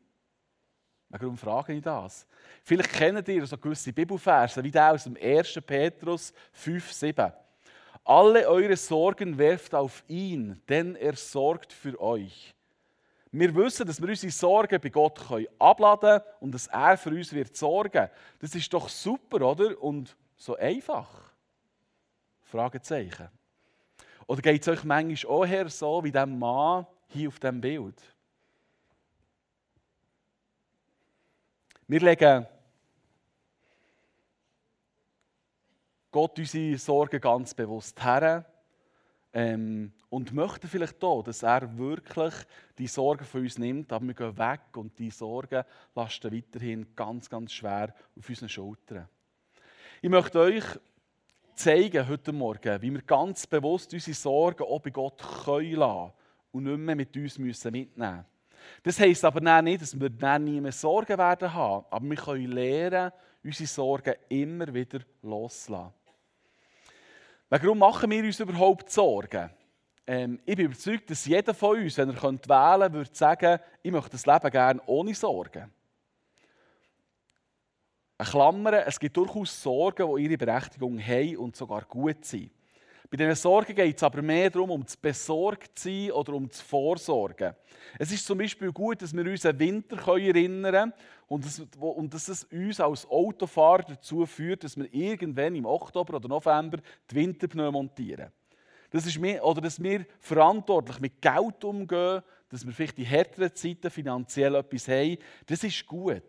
Warum 1.16 1.36
frage 1.36 1.74
ich 1.74 1.82
das? 1.82 2.26
Vielleicht 2.64 2.92
kennt 2.92 3.28
ihr 3.28 3.46
so 3.46 3.56
gewisse 3.56 3.92
Bibelverse, 3.92 4.64
wie 4.64 4.70
der 4.70 4.92
aus 4.92 5.04
dem 5.04 5.16
1. 5.16 5.60
Petrus 5.64 6.32
5, 6.52 6.92
7. 6.92 7.32
Alle 8.04 8.48
eure 8.48 8.76
Sorgen 8.76 9.38
werft 9.38 9.76
auf 9.76 10.02
ihn, 10.08 10.60
denn 10.68 10.96
er 10.96 11.14
sorgt 11.14 11.72
für 11.72 12.00
euch. 12.00 12.52
Wir 13.30 13.54
wissen, 13.54 13.86
dass 13.86 14.02
wir 14.02 14.08
unsere 14.08 14.32
Sorgen 14.32 14.80
bei 14.80 14.88
Gott 14.88 15.20
abladen 15.58 16.00
können 16.00 16.22
und 16.40 16.52
dass 16.52 16.66
er 16.66 16.96
für 16.96 17.10
uns 17.10 17.32
wird 17.32 17.56
sorgen. 17.56 18.08
Das 18.40 18.54
ist 18.54 18.72
doch 18.72 18.88
super, 18.88 19.40
oder? 19.50 19.80
Und 19.80 20.16
so 20.36 20.56
einfach? 20.56 21.08
Fragezeichen. 22.42 23.28
Oder 24.26 24.42
geht 24.42 24.62
es 24.62 24.68
euch 24.68 24.82
manchmal 24.82 25.32
auch 25.32 25.46
her 25.46 25.68
so 25.68 26.02
wie 26.02 26.12
dem 26.12 26.38
Mann 26.38 26.86
hier 27.08 27.28
auf 27.28 27.38
dem 27.38 27.60
Bild? 27.60 28.13
Wir 31.86 32.00
legen 32.00 32.46
Gott 36.10 36.38
unsere 36.38 36.78
Sorgen 36.78 37.20
ganz 37.20 37.52
bewusst 37.52 38.02
her 38.02 38.46
ähm, 39.34 39.92
und 40.08 40.32
möchten 40.32 40.68
vielleicht 40.68 41.02
da, 41.02 41.20
dass 41.22 41.42
er 41.42 41.76
wirklich 41.76 42.32
die 42.78 42.86
Sorgen 42.86 43.24
von 43.24 43.42
uns 43.42 43.58
nimmt, 43.58 43.92
aber 43.92 44.06
wir 44.06 44.14
gehen 44.14 44.38
weg 44.38 44.76
und 44.76 44.98
die 44.98 45.10
Sorgen 45.10 45.64
lasten 45.94 46.32
weiterhin 46.32 46.94
ganz, 46.96 47.28
ganz 47.28 47.52
schwer 47.52 47.92
auf 48.16 48.28
unseren 48.28 48.48
Schultern. 48.48 49.08
Ich 50.00 50.08
möchte 50.08 50.38
euch 50.38 50.64
zeigen 51.54 52.08
heute 52.08 52.32
Morgen, 52.32 52.80
wie 52.80 52.92
wir 52.92 53.02
ganz 53.02 53.46
bewusst 53.46 53.92
unsere 53.92 54.14
Sorgen 54.14 54.64
auch 54.64 54.80
bei 54.80 54.90
Gott 54.90 55.22
können 55.44 55.74
lassen 55.74 56.12
und 56.52 56.64
nicht 56.64 56.78
mehr 56.78 56.96
mit 56.96 57.14
uns 57.16 57.38
mitnehmen 57.38 57.88
müssen. 57.96 58.24
Das 58.82 58.98
heisst 59.00 59.24
aber 59.24 59.62
nicht, 59.62 59.82
dass 59.82 59.98
wir 59.98 60.10
dann 60.10 60.44
nie 60.44 60.60
mehr 60.60 60.72
Sorgen 60.72 61.18
werden 61.18 61.52
haben, 61.52 61.86
aber 61.90 62.10
wir 62.10 62.16
können 62.16 62.52
lernen, 62.52 63.12
unsere 63.42 63.66
Sorgen 63.66 64.14
immer 64.28 64.72
wieder 64.72 65.00
loszulassen. 65.22 65.92
Warum 67.48 67.78
machen 67.78 68.10
wir 68.10 68.24
uns 68.24 68.40
überhaupt 68.40 68.90
Sorgen? 68.90 69.50
Ähm, 70.06 70.40
ich 70.44 70.56
bin 70.56 70.66
überzeugt, 70.66 71.08
dass 71.10 71.24
jeder 71.24 71.54
von 71.54 71.78
uns, 71.78 71.96
wenn 71.96 72.10
er 72.10 72.22
wählen 72.22 72.40
könnte, 72.40 72.92
würde 72.92 73.10
sagen, 73.12 73.60
ich 73.82 73.92
möchte 73.92 74.10
das 74.10 74.26
Leben 74.26 74.50
gerne 74.50 74.82
ohne 74.86 75.14
Sorgen. 75.14 75.72
Eine 78.16 78.28
Klammer, 78.28 78.86
es 78.86 78.98
gibt 78.98 79.16
durchaus 79.16 79.62
Sorgen, 79.62 80.14
die 80.14 80.24
ihre 80.24 80.38
Berechtigung 80.38 80.98
haben 81.00 81.36
und 81.36 81.56
sogar 81.56 81.82
gut 81.82 82.24
sind. 82.24 82.50
Bei 83.10 83.16
diesen 83.16 83.34
Sorgen 83.34 83.74
geht 83.74 83.96
es 83.96 84.02
aber 84.02 84.22
mehr 84.22 84.50
darum, 84.50 84.70
um 84.70 84.86
zu 84.86 84.96
besorgt 85.00 85.78
sein 85.78 86.10
oder 86.10 86.32
um 86.32 86.50
zu 86.50 86.64
vorsorgen. 86.64 87.54
Es 87.98 88.10
ist 88.10 88.26
zum 88.26 88.38
Beispiel 88.38 88.72
gut, 88.72 89.02
dass 89.02 89.14
wir 89.14 89.24
uns 89.24 89.46
an 89.46 89.58
Winter 89.58 89.96
erinnern 90.08 90.72
können 90.72 90.92
und, 91.28 91.44
das, 91.44 91.62
und 91.78 92.12
dass 92.12 92.28
es 92.28 92.44
uns 92.44 92.80
als 92.80 93.06
Autofahrer 93.06 93.82
dazu 93.82 94.26
führt, 94.26 94.64
dass 94.64 94.76
wir 94.76 94.92
irgendwann 94.92 95.54
im 95.54 95.66
Oktober 95.66 96.16
oder 96.16 96.28
November 96.28 96.78
die 97.10 97.14
Winterpneu 97.14 97.70
montieren. 97.70 98.32
Das 98.90 99.06
ist 99.06 99.18
mehr, 99.18 99.44
oder 99.44 99.60
dass 99.60 99.82
wir 99.82 100.06
verantwortlich 100.20 101.00
mit 101.00 101.20
Geld 101.20 101.64
umgehen, 101.64 102.22
dass 102.48 102.64
wir 102.64 102.72
vielleicht 102.72 102.98
in 102.98 103.04
härteren 103.04 103.54
Zeiten 103.54 103.90
finanziell 103.90 104.54
etwas 104.54 104.88
haben. 104.88 105.18
Das 105.46 105.64
ist 105.64 105.86
gut. 105.86 106.22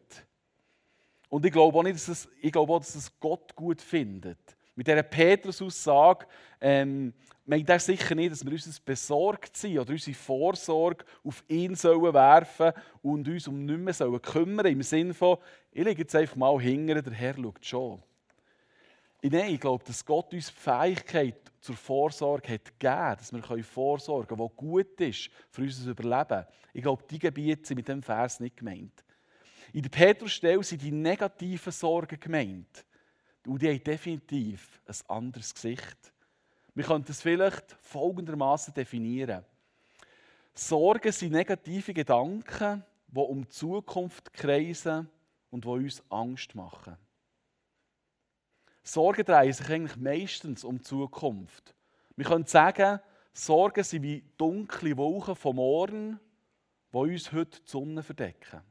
Und 1.29 1.45
ich 1.45 1.51
glaube 1.51 1.77
auch, 1.77 1.83
nicht, 1.83 1.95
dass 1.95 2.07
es, 2.07 2.29
ich 2.41 2.51
glaube 2.51 2.73
auch, 2.73 2.79
dass 2.79 2.95
es 2.95 3.19
Gott 3.19 3.55
gut 3.55 3.81
findet. 3.81 4.57
Mit 4.75 4.87
dieser 4.87 5.03
Petrus-Aussage 5.03 6.25
ähm, 6.59 7.13
meint 7.45 7.69
er 7.69 7.79
sicher 7.79 8.13
nicht, 8.13 8.31
dass 8.31 8.43
wir 8.43 8.51
uns 8.51 8.79
besorgt 8.79 9.55
sind 9.55 9.79
oder 9.79 9.91
unsere 9.91 10.15
Vorsorge 10.15 11.05
auf 11.23 11.43
ihn 11.47 11.75
sollen 11.75 12.13
werfen 12.13 12.73
und 13.01 13.27
uns 13.27 13.47
um 13.47 13.65
nichts 13.65 13.81
mehr 13.81 13.93
sollen 13.93 14.21
kümmern 14.21 14.65
Im 14.65 14.83
Sinne 14.83 15.13
von, 15.13 15.37
ich 15.71 15.83
lege 15.83 16.01
jetzt 16.01 16.15
einfach 16.15 16.35
mal 16.35 16.59
hinterher, 16.59 17.01
der 17.01 17.13
Herr 17.13 17.35
schaut 17.35 17.65
schon. 17.65 18.03
Nein, 19.21 19.53
ich 19.53 19.59
glaube, 19.59 19.83
dass 19.83 20.05
Gott 20.05 20.31
uns 20.33 20.47
die 20.47 20.53
Fähigkeit 20.53 21.35
zur 21.59 21.75
Vorsorge 21.75 22.53
hat 22.53 22.79
gegeben, 22.79 23.15
dass 23.17 23.33
wir 23.33 23.63
vorsorgen 23.63 24.27
können, 24.27 24.39
was 24.39 24.55
gut 24.55 25.01
ist 25.01 25.31
für 25.49 25.63
unser 25.63 25.91
Überleben. 25.91 26.45
Ich 26.73 26.83
glaube, 26.83 27.03
die 27.09 27.17
Gebiete 27.17 27.65
sind 27.65 27.77
mit 27.77 27.87
dem 27.87 28.03
Vers 28.03 28.39
nicht 28.39 28.57
gemeint. 28.57 29.03
In 29.73 29.81
der 29.81 29.89
Petrusstelle 29.89 30.63
sind 30.63 30.81
die 30.83 30.91
negativen 30.91 31.71
Sorgen 31.71 32.19
gemeint. 32.19 32.85
Und 33.45 33.61
die 33.61 33.69
haben 33.69 33.83
definitiv 33.83 34.81
ein 34.85 34.95
anderes 35.15 35.53
Gesicht. 35.53 36.13
Wir 36.73 36.83
können 36.83 37.05
das 37.05 37.21
vielleicht 37.21 37.71
folgendermaßen 37.81 38.73
definieren. 38.73 39.45
Sorgen 40.53 41.11
sind 41.11 41.31
negative 41.31 41.93
Gedanken, 41.93 42.83
die 43.07 43.19
um 43.19 43.43
die 43.43 43.49
Zukunft 43.49 44.33
kreisen 44.33 45.09
und 45.51 45.65
die 45.65 45.69
uns 45.69 46.03
Angst 46.09 46.55
machen. 46.55 46.97
Sorgen 48.83 49.25
drehen 49.25 49.53
sich 49.53 49.69
eigentlich 49.69 49.97
meistens 49.97 50.63
um 50.63 50.77
die 50.77 50.83
Zukunft. 50.83 51.75
Wir 52.15 52.25
können 52.25 52.45
sagen, 52.45 52.99
Sorgen 53.33 53.83
sind 53.83 54.03
wie 54.03 54.23
dunkle 54.37 54.95
Wolken 54.95 55.35
vom 55.35 55.57
Morgen, 55.57 56.19
die 56.93 56.97
uns 56.97 57.31
heute 57.31 57.59
die 57.61 57.69
Sonne 57.69 58.03
verdecken. 58.03 58.61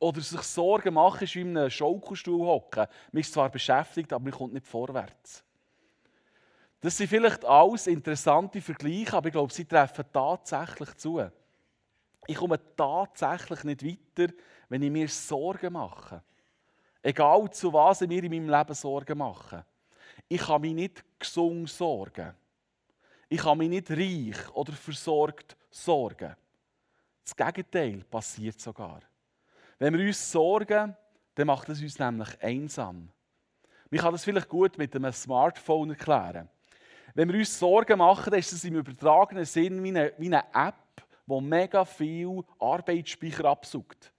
Oder 0.00 0.20
sich 0.20 0.42
Sorgen 0.42 0.94
machen, 0.94 1.22
ist 1.22 1.34
wie 1.36 1.42
in 1.42 1.56
einem 1.56 1.70
Schaukelstuhl 1.70 2.44
hocken. 2.44 2.86
Man 3.12 3.20
ist 3.20 3.32
zwar 3.32 3.50
beschäftigt, 3.50 4.12
aber 4.12 4.24
man 4.24 4.32
kommt 4.32 4.54
nicht 4.54 4.66
vorwärts. 4.66 5.44
Das 6.80 6.96
sind 6.96 7.08
vielleicht 7.08 7.44
alles 7.44 7.86
interessante 7.86 8.60
Vergleiche, 8.60 9.14
aber 9.14 9.28
ich 9.28 9.32
glaube, 9.32 9.52
sie 9.52 9.66
treffen 9.66 10.06
tatsächlich 10.12 10.96
zu. 10.96 11.22
Ich 12.26 12.36
komme 12.36 12.58
tatsächlich 12.74 13.62
nicht 13.64 13.84
weiter, 13.84 14.32
wenn 14.68 14.82
ich 14.82 14.90
mir 14.90 15.08
Sorgen 15.08 15.74
mache. 15.74 16.22
Egal 17.02 17.50
zu 17.50 17.72
was 17.72 18.00
ich 18.00 18.08
mir 18.08 18.24
in 18.24 18.30
meinem 18.30 18.48
Leben 18.48 18.74
Sorgen 18.74 19.18
mache. 19.18 19.64
Ich 20.28 20.40
kann 20.40 20.60
mich 20.62 20.74
nicht 20.74 21.04
gesund 21.18 21.68
sorgen. 21.68 22.34
Ich 23.28 23.40
kann 23.40 23.58
mich 23.58 23.68
nicht 23.68 23.90
reich 23.90 24.54
oder 24.54 24.72
versorgt 24.72 25.56
sorgen. 25.70 26.34
Das 27.24 27.36
Gegenteil 27.36 28.04
passiert 28.04 28.60
sogar. 28.60 29.00
Wenn 29.80 29.96
wir 29.96 30.06
uns 30.06 30.30
sorgen, 30.30 30.94
dann 31.34 31.46
macht 31.46 31.70
es 31.70 31.80
uns 31.80 31.98
nämlich 31.98 32.28
einsam. 32.42 33.08
Man 33.88 34.00
kann 34.00 34.12
das 34.12 34.24
vielleicht 34.24 34.50
gut 34.50 34.76
mit 34.76 34.94
einem 34.94 35.10
Smartphone 35.10 35.88
erklären. 35.88 36.50
Wenn 37.14 37.32
wir 37.32 37.38
uns 37.38 37.58
Sorgen 37.58 37.96
machen, 37.96 38.30
dann 38.30 38.38
ist 38.38 38.52
es 38.52 38.62
im 38.64 38.76
übertragenen 38.76 39.46
Sinn 39.46 39.82
wie 39.82 39.88
eine, 39.88 40.12
wie 40.18 40.26
eine 40.26 40.44
App, 40.52 40.74
die 41.26 41.40
mega 41.40 41.86
viel 41.86 42.44
Arbeitsspeicher 42.58 43.46
absucht. 43.46 44.12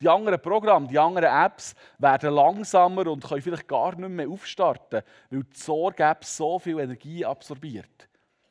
Die 0.00 0.08
anderen 0.08 0.40
Programme, 0.40 0.86
die 0.86 1.00
anderen 1.00 1.34
Apps 1.34 1.74
werden 1.98 2.32
langsamer 2.32 3.08
und 3.08 3.24
können 3.24 3.42
vielleicht 3.42 3.66
gar 3.66 3.96
nicht 3.96 4.08
mehr 4.10 4.28
aufstarten, 4.28 5.02
weil 5.30 5.42
die 5.42 5.58
Sorge-App 5.58 6.24
so 6.24 6.60
viel 6.60 6.78
Energie 6.78 7.24
absorbiert. 7.24 8.08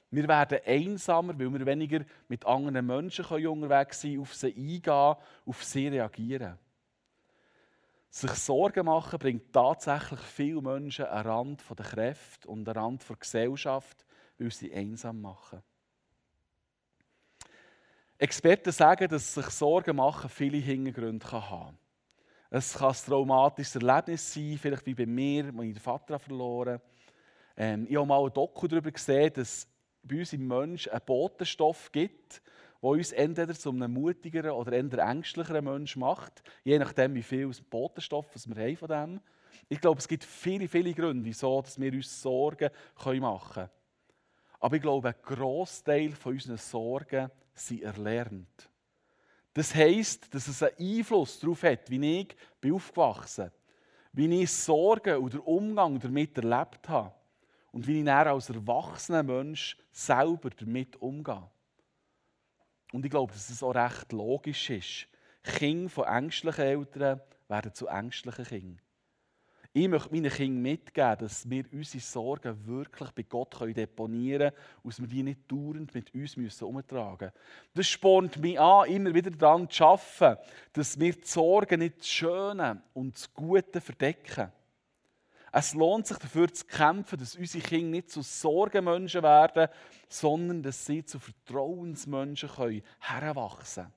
Wir 0.09 0.27
werden 0.27 0.59
einsamer, 0.65 1.37
weil 1.37 1.51
wir 1.51 1.65
weniger 1.65 2.05
mit 2.27 2.45
anderen 2.45 2.85
Menschen 2.85 3.25
unterwegs 3.25 4.01
sein 4.01 4.19
auf 4.19 4.33
sie 4.33 4.55
eingehen, 4.55 5.15
auf 5.45 5.63
sie 5.63 5.87
reagieren. 5.87 6.57
Sich 8.09 8.31
Sorgen 8.31 8.85
machen 8.85 9.19
bringt 9.19 9.51
tatsächlich 9.51 10.19
viele 10.21 10.61
Menschen 10.61 11.05
an 11.05 11.27
Rand 11.27 11.63
der 11.77 11.85
Kräfte 11.85 12.47
und 12.47 12.67
an 12.67 12.77
Rand 12.77 13.09
der 13.09 13.17
Gesellschaft, 13.17 14.05
weil 14.39 14.51
sie 14.51 14.73
einsam 14.73 15.21
machen. 15.21 15.61
Experten 18.17 18.71
sagen, 18.71 19.09
dass 19.09 19.33
sich 19.33 19.45
Sorgen 19.47 19.97
machen 19.97 20.29
viele 20.29 20.57
Hintergründe 20.57 21.31
haben 21.31 21.47
kann. 21.47 21.77
Es 22.49 22.73
kann 22.73 22.89
ein 22.89 22.95
traumatisches 22.95 23.75
Erlebnis 23.75 24.33
sein, 24.33 24.57
vielleicht 24.57 24.85
wie 24.85 24.95
bei 24.95 25.05
mir, 25.05 25.53
wo 25.53 25.61
ich 25.61 25.73
den 25.73 25.81
Vater 25.81 26.17
verloren 26.17 26.75
habe. 26.75 26.81
Ähm, 27.57 27.85
ich 27.89 27.95
habe 27.95 28.07
mal 28.07 28.23
ein 28.23 28.33
Doku 28.33 28.67
darüber 28.67 28.91
gesehen, 28.91 29.33
dass 29.33 29.67
bei 30.07 30.19
uns 30.19 30.33
im 30.33 30.47
Menschen 30.47 30.91
einen 30.91 31.05
Botenstoff 31.05 31.91
gibt, 31.91 32.41
der 32.81 32.89
uns 32.89 33.11
entweder 33.11 33.53
zu 33.53 33.69
einem 33.69 33.93
mutigeren 33.93 34.51
oder 34.51 34.73
eher 34.73 34.99
ängstlicheren 34.99 35.65
Menschen 35.65 35.99
macht, 35.99 36.43
je 36.63 36.77
nachdem, 36.79 37.15
wie 37.15 37.23
viel 37.23 37.49
Botenstoff 37.69 38.27
wir 38.45 38.63
haben 38.63 38.77
von 38.77 38.87
dem. 38.87 39.21
Ich 39.69 39.81
glaube, 39.81 39.99
es 39.99 40.07
gibt 40.07 40.23
viele, 40.23 40.67
viele 40.67 40.93
Gründe, 40.93 41.25
wieso 41.25 41.61
dass 41.61 41.79
wir 41.79 41.91
uns 41.91 42.21
Sorgen 42.21 42.69
machen 43.19 43.53
können. 43.53 43.69
Aber 44.59 44.75
ich 44.75 44.81
glaube, 44.81 45.09
ein 45.09 45.15
Großteil 45.21 46.11
von 46.11 46.33
unseren 46.33 46.57
Sorgen 46.57 47.29
sind 47.53 47.83
erlernt. 47.83 48.69
Das 49.53 49.73
heisst, 49.73 50.33
dass 50.33 50.47
es 50.47 50.61
einen 50.61 50.99
Einfluss 50.99 51.39
darauf 51.39 51.63
hat, 51.63 51.89
wie 51.89 52.19
ich 52.19 52.35
aufgewachsen 52.71 53.51
bin, 54.13 54.31
wie 54.31 54.43
ich 54.43 54.51
Sorgen 54.51 55.17
oder 55.17 55.45
Umgang 55.47 55.99
damit 55.99 56.37
erlebt 56.37 56.87
habe 56.87 57.13
und 57.77 57.85
wie 57.85 57.99
ich 57.99 58.05
dann 58.05 58.27
als 58.27 58.49
erwachsener 58.49 59.21
Mensch 59.21 59.77
selber 59.91 60.49
damit 60.49 60.95
umgehe. 60.95 61.47
Und 62.91 63.05
ich 63.05 63.11
glaube, 63.11 63.31
dass 63.31 63.51
es 63.51 63.61
auch 63.61 63.75
recht 63.75 64.11
logisch 64.13 64.71
ist. 64.71 65.07
Kinder 65.43 65.87
von 65.87 66.05
ängstlichen 66.05 66.63
Eltern 66.63 67.21
werden 67.47 67.73
zu 67.75 67.85
ängstlichen 67.85 68.45
Kindern. 68.45 68.81
Ich 69.73 69.87
möchte 69.87 70.11
meinen 70.11 70.31
Kindern 70.31 70.61
mitgeben, 70.63 71.17
dass 71.19 71.47
wir 71.47 71.65
unsere 71.71 72.01
Sorgen 72.01 72.65
wirklich 72.65 73.11
bei 73.11 73.21
Gott 73.21 73.55
deponieren 73.61 74.49
können 74.49 74.55
und 74.81 74.93
dass 74.93 74.99
wir 74.99 75.07
die 75.07 75.21
nicht 75.21 75.41
dauernd 75.47 75.93
mit 75.93 76.11
uns 76.15 76.59
umtragen 76.63 77.27
müssen. 77.27 77.39
Das 77.75 77.87
spornt 77.87 78.37
mich 78.37 78.59
an, 78.59 78.89
immer 78.89 79.13
wieder 79.13 79.29
daran 79.29 79.69
zu 79.69 79.85
arbeiten, 79.85 80.41
dass 80.73 80.99
wir 80.99 81.13
die 81.13 81.27
Sorgen 81.27 81.81
nicht 81.81 81.99
das 81.99 82.07
Schöne 82.07 82.81
und 82.95 83.13
das 83.13 83.31
Gute 83.31 83.81
verdecken. 83.81 84.51
Es 85.51 85.73
lohnt 85.73 86.07
sich 86.07 86.17
dafür 86.17 86.51
zu 86.53 86.65
kämpfen, 86.65 87.19
dass 87.19 87.35
unsere 87.35 87.63
Kinder 87.63 87.91
nicht 87.91 88.09
zu 88.09 88.21
Sorgenmenschen 88.21 89.23
werden, 89.23 89.69
sondern 90.09 90.61
dass 90.61 90.85
sie 90.85 91.05
zu 91.05 91.19
Vertrauensmenschen 91.19 92.83
heranwachsen 92.99 93.83
können. 93.83 93.93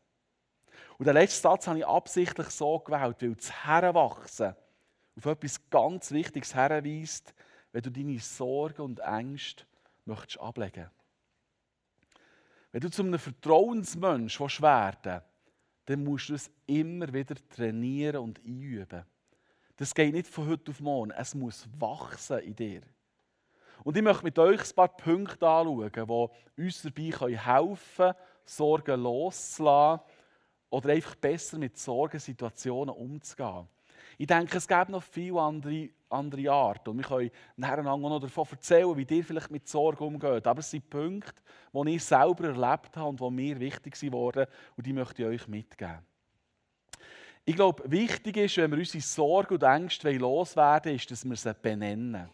Und 0.98 1.06
den 1.06 1.14
letzten 1.14 1.42
Satz 1.42 1.66
habe 1.66 1.78
ich 1.78 1.86
absichtlich 1.86 2.48
so 2.50 2.78
gewählt, 2.78 3.16
weil 3.20 3.34
das 3.34 3.64
Heranwachsen 3.64 4.54
auf 5.16 5.26
etwas 5.26 5.70
ganz 5.70 6.12
Wichtiges 6.12 6.54
herweist, 6.54 7.34
wenn 7.72 7.82
du 7.82 7.90
deine 7.90 8.18
Sorgen 8.18 8.82
und 8.82 9.00
Ängste 9.00 9.64
möchtest 10.04 10.40
ablegen 10.40 10.90
Wenn 12.72 12.80
du 12.80 12.90
zu 12.90 13.02
einem 13.02 13.18
Vertrauensmensch 13.18 14.40
werden 14.40 14.96
willst, 15.04 15.24
dann 15.86 16.04
musst 16.04 16.28
du 16.28 16.34
es 16.34 16.50
immer 16.66 17.12
wieder 17.12 17.34
trainieren 17.48 18.22
und 18.22 18.38
einüben. 18.44 19.04
Das 19.80 19.94
geht 19.94 20.12
nicht 20.12 20.28
von 20.28 20.46
heute 20.46 20.72
auf 20.72 20.80
morgen. 20.80 21.10
Es 21.12 21.34
muss 21.34 21.66
wachsen 21.78 22.40
in 22.40 22.54
dir. 22.54 22.82
Und 23.82 23.96
ich 23.96 24.02
möchte 24.02 24.24
mit 24.24 24.38
euch 24.38 24.60
ein 24.60 24.74
paar 24.74 24.94
Punkte 24.94 25.48
anschauen, 25.48 25.90
die 25.90 26.62
uns 26.62 26.82
dabei 26.82 27.38
helfen 27.38 27.78
können, 27.96 28.14
Sorgen 28.44 29.00
loszulassen 29.00 30.04
oder 30.68 30.90
einfach 30.90 31.14
besser 31.14 31.56
mit 31.56 31.78
Sorgensituationen 31.78 32.94
umzugehen. 32.94 33.68
Ich 34.18 34.26
denke, 34.26 34.58
es 34.58 34.68
gibt 34.68 34.90
noch 34.90 35.02
viele 35.02 35.40
andere, 35.40 35.88
andere 36.10 36.52
Arten. 36.52 36.90
Und 36.90 36.98
wir 36.98 37.04
können 37.04 37.30
nachher 37.56 37.82
noch 37.82 38.20
davon 38.20 38.48
erzählen, 38.50 38.94
wie 38.98 39.16
ihr 39.16 39.24
vielleicht 39.24 39.50
mit 39.50 39.66
Sorgen 39.66 40.04
umgeht. 40.04 40.46
Aber 40.46 40.60
es 40.60 40.70
sind 40.70 40.90
Punkte, 40.90 41.42
die 41.72 41.94
ich 41.94 42.04
selber 42.04 42.48
erlebt 42.48 42.98
habe 42.98 43.08
und 43.08 43.18
die 43.18 43.30
mir 43.30 43.58
wichtig 43.58 44.12
wurden. 44.12 44.44
Und 44.76 44.86
die 44.86 44.92
möchte 44.92 45.22
ich 45.22 45.28
euch 45.28 45.48
mitgeben. 45.48 46.09
Ich 47.50 47.56
glaube, 47.56 47.82
wichtig 47.90 48.36
ist, 48.36 48.58
wenn 48.58 48.70
wir 48.70 48.78
unsere 48.78 49.02
Sorgen 49.02 49.54
und 49.54 49.64
Ängste 49.64 50.12
loswerden 50.12 50.94
ist, 50.94 51.10
dass 51.10 51.28
wir 51.28 51.34
sie 51.34 51.52
benennen. 51.52 52.30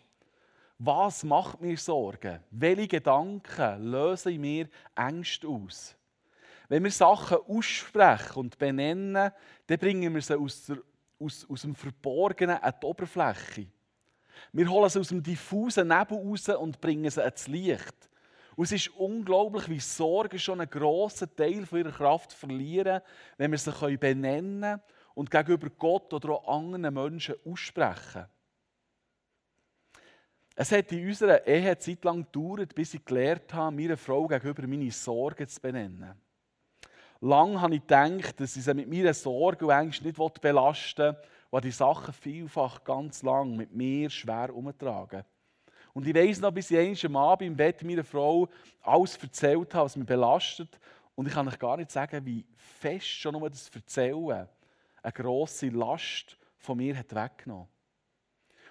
Was 0.78 1.24
macht 1.24 1.58
mir 1.58 1.78
Sorgen? 1.78 2.40
Welche 2.50 2.86
Gedanken 2.86 3.82
lösen 3.82 4.34
in 4.34 4.40
mir 4.42 4.68
Ängste 4.94 5.48
aus? 5.48 5.96
Wenn 6.68 6.84
wir 6.84 6.90
Sachen 6.90 7.38
aussprechen 7.48 8.40
und 8.40 8.58
benennen, 8.58 9.30
dann 9.66 9.78
bringen 9.78 10.12
wir 10.12 10.20
sie 10.20 10.38
aus, 10.38 10.66
der, 10.66 10.82
aus, 11.18 11.46
aus 11.48 11.62
dem 11.62 11.74
Verborgenen 11.74 12.58
an 12.58 12.74
die 12.78 12.86
Oberfläche. 12.86 13.68
Wir 14.52 14.68
holen 14.68 14.90
sie 14.90 15.00
aus 15.00 15.08
dem 15.08 15.22
diffusen 15.22 15.88
Nebel 15.88 16.18
raus 16.18 16.46
und 16.50 16.78
bringen 16.78 17.10
sie 17.10 17.24
ans 17.24 17.46
Licht. 17.46 18.10
Und 18.54 18.64
es 18.64 18.72
ist 18.72 18.88
unglaublich, 18.88 19.66
wie 19.70 19.80
Sorgen 19.80 20.38
schon 20.38 20.60
einen 20.60 20.68
grossen 20.68 21.34
Teil 21.34 21.64
von 21.64 21.78
ihrer 21.78 21.92
Kraft 21.92 22.34
verlieren, 22.34 23.00
wenn 23.38 23.50
wir 23.50 23.58
sie 23.58 23.96
benennen 23.96 24.60
können 24.60 24.80
und 25.16 25.30
gegenüber 25.30 25.70
Gott 25.70 26.12
oder 26.12 26.30
auch 26.30 26.58
anderen 26.58 26.92
Menschen 26.92 27.36
aussprechen. 27.44 28.26
Es 30.54 30.70
hat 30.72 30.92
in 30.92 31.06
unserer 31.06 31.46
Ehe 31.46 31.76
Zeit 31.78 32.04
lang 32.04 32.24
gedauert, 32.30 32.74
bis 32.74 32.94
ich 32.94 33.04
gelernt 33.04 33.52
habe, 33.54 33.74
meiner 33.74 33.96
Frau 33.96 34.26
gegenüber 34.26 34.66
meine 34.66 34.90
Sorgen 34.90 35.48
zu 35.48 35.60
benennen. 35.60 36.14
Lang 37.22 37.60
habe 37.60 37.76
ich 37.76 37.80
gedacht, 37.80 38.38
dass 38.38 38.56
ich 38.56 38.64
sie 38.64 38.74
mit 38.74 38.90
meinen 38.90 39.14
Sorgen 39.14 39.64
und 39.64 39.70
Ängsten 39.70 40.06
nicht 40.06 40.40
belasten 40.40 41.14
will, 41.14 41.22
weil 41.50 41.60
die 41.62 41.70
Sachen 41.70 42.12
vielfach 42.12 42.84
ganz 42.84 43.22
lang 43.22 43.56
mit 43.56 43.74
mir 43.74 44.10
schwer 44.10 44.54
umtragen. 44.54 45.24
Und 45.94 46.06
ich 46.06 46.14
weiss 46.14 46.40
noch, 46.40 46.52
bis 46.52 46.70
ich 46.70 47.06
einmal 47.06 47.22
am 47.22 47.30
Abend 47.30 47.48
im 47.48 47.56
Bett 47.56 47.82
meiner 47.82 48.04
Frau 48.04 48.48
alles 48.82 49.16
erzählt 49.16 49.74
habe, 49.74 49.86
was 49.86 49.96
mich 49.96 50.06
belastet. 50.06 50.78
Und 51.14 51.26
ich 51.26 51.32
kann 51.32 51.48
euch 51.48 51.58
gar 51.58 51.78
nicht 51.78 51.90
sagen, 51.90 52.24
wie 52.26 52.44
fest 52.54 53.06
schon 53.06 53.32
nur 53.32 53.48
das 53.48 53.70
Erzählen 53.74 54.46
eine 55.06 55.12
grosse 55.12 55.68
Last 55.68 56.36
von 56.58 56.78
mir 56.78 56.96
hat 56.96 57.14
weggenommen. 57.14 57.68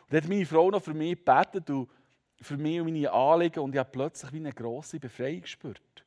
Und 0.04 0.14
dann 0.14 0.24
hat 0.24 0.30
meine 0.30 0.46
Frau 0.46 0.70
noch 0.70 0.84
für 0.84 0.94
mich 0.94 1.16
gebetet 1.16 1.70
und 1.70 1.90
für 2.42 2.58
mich 2.58 2.82
und 2.82 2.92
meine 2.92 3.12
Anliegen 3.12 3.62
und 3.62 3.74
ich 3.74 3.80
habe 3.80 3.90
plötzlich 3.90 4.34
wie 4.34 4.38
eine 4.38 4.52
grosse 4.52 5.00
Befreiung 5.00 5.42
gespürt. 5.42 6.06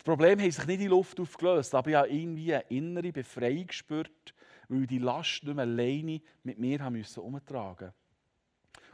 Die 0.00 0.04
Probleme 0.04 0.42
haben 0.42 0.50
sich 0.50 0.66
nicht 0.66 0.74
in 0.74 0.80
die 0.80 0.86
Luft 0.88 1.20
aufgelöst, 1.20 1.74
aber 1.74 1.90
ich 1.90 1.96
habe 1.96 2.08
irgendwie 2.08 2.52
eine 2.52 2.64
innere 2.68 3.12
Befreiung 3.12 3.68
gespürt, 3.68 4.34
weil 4.68 4.82
ich 4.82 4.88
die 4.88 4.98
Last 4.98 5.44
nicht 5.44 5.54
mehr 5.54 5.64
alleine 5.64 6.20
mit 6.42 6.58
mir 6.58 6.80
haben 6.80 6.94
müssen 6.94 7.20
umtragen. 7.20 7.92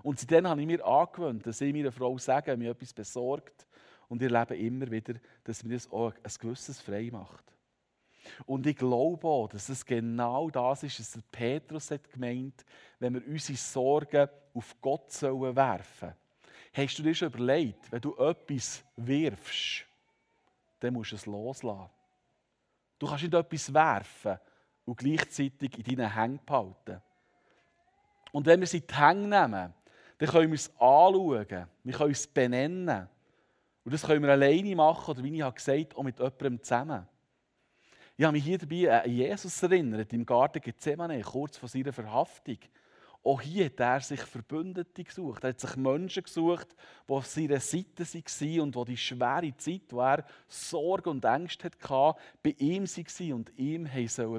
Und 0.03 0.21
seitdem 0.21 0.47
habe 0.47 0.61
ich 0.61 0.67
mir 0.67 0.85
angewöhnt, 0.85 1.47
dass 1.47 1.61
ich 1.63 1.73
meiner 1.73 1.91
Frau 1.91 2.19
sage, 2.19 2.57
mir 2.57 2.73
etwas 2.73 2.93
besorgt. 2.93 3.67
Und 4.09 4.23
ich 4.23 4.31
erlebe 4.31 4.57
immer 4.57 4.91
wieder, 4.91 5.15
dass 5.43 5.65
mir 5.65 5.75
das 5.75 5.91
auch 5.91 6.13
ein 6.13 6.33
gewisses 6.39 6.81
frei 6.81 7.09
macht. 7.11 7.56
Und 8.47 8.67
ich 8.67 8.77
glaube 8.77 9.27
auch, 9.27 9.49
dass 9.49 9.69
es 9.69 9.85
genau 9.85 10.51
das 10.51 10.83
ist, 10.83 11.01
was 11.01 11.23
Petrus 11.31 11.91
hat 11.91 12.11
gemeint, 12.11 12.65
wenn 12.99 13.15
wir 13.15 13.27
unsere 13.27 13.59
Sorgen 13.59 14.29
auf 14.55 14.77
Gott 14.81 15.13
sollen 15.13 15.55
werfen 15.55 16.15
Hast 16.73 16.99
du 16.99 17.03
dir 17.03 17.15
schon 17.15 17.29
überlegt, 17.29 17.91
wenn 17.91 18.01
du 18.01 18.15
etwas 18.17 18.85
wirfst, 18.97 19.87
dann 20.81 20.93
musst 20.93 21.13
du 21.13 21.17
es 21.17 21.27
loslassen. 21.27 21.91
Du 22.99 23.07
kannst 23.07 23.25
nicht 23.25 23.35
etwas 23.35 23.73
werfen 23.73 24.39
und 24.85 24.99
gleichzeitig 24.99 25.79
in 25.79 25.97
deinen 25.97 26.15
Hängen 26.15 26.41
behalten. 26.45 27.01
Und 28.33 28.47
wenn 28.47 28.61
wir 28.61 28.67
sie 28.67 28.79
in 28.79 28.87
die 28.87 28.95
Hänge 28.95 29.29
nehmen, 29.29 29.75
dann 30.19 30.29
können 30.29 30.51
wir 30.51 30.55
es 30.55 30.71
anschauen, 30.79 31.67
wir 31.85 31.95
können 31.95 32.11
es 32.11 32.27
benennen. 32.27 33.09
Und 33.85 33.95
das 33.95 34.03
können 34.03 34.23
wir 34.23 34.33
alleine 34.33 34.75
machen 34.75 35.11
oder 35.13 35.23
wie 35.23 35.35
ich 35.35 35.43
habe 35.43 35.55
gesagt, 35.55 35.97
auch 35.97 36.03
mit 36.03 36.19
jemandem 36.19 36.63
zusammen. 36.63 37.07
Ich 38.19 38.25
habe 38.25 38.33
mich 38.33 38.45
hier 38.45 38.57
dabei 38.57 39.03
an 39.03 39.11
Jesus 39.11 39.63
erinnert, 39.63 40.11
im 40.15 40.25
Garten 40.25 40.63
Gethsemane, 40.63 41.21
kurz 41.21 41.59
vor 41.59 41.69
seiner 41.69 41.93
Verhaftung. 41.93 42.57
Auch 43.23 43.43
hier 43.43 43.67
hat 43.67 43.79
er 43.79 44.01
sich 44.01 44.23
Verbündete 44.23 45.05
gesucht. 45.05 45.45
Er 45.45 45.51
hat 45.51 45.61
sich 45.61 45.77
Menschen 45.77 46.23
gesucht, 46.23 46.75
die 47.07 47.13
auf 47.13 47.27
seiner 47.27 47.61
Seite 47.61 48.05
waren 48.05 48.61
und 48.61 48.75
die 48.75 48.85
die 48.85 48.97
schwere 48.97 49.55
Zeit, 49.59 49.83
wo 49.91 50.01
er 50.01 50.25
Sorge 50.49 51.11
und 51.11 51.27
Ängste 51.27 51.67
hatte, 51.67 52.19
bei 52.43 52.55
ihm 52.57 52.87
waren 52.87 53.33
und 53.35 53.53
ihm 53.59 53.85
beistehen 53.85 54.33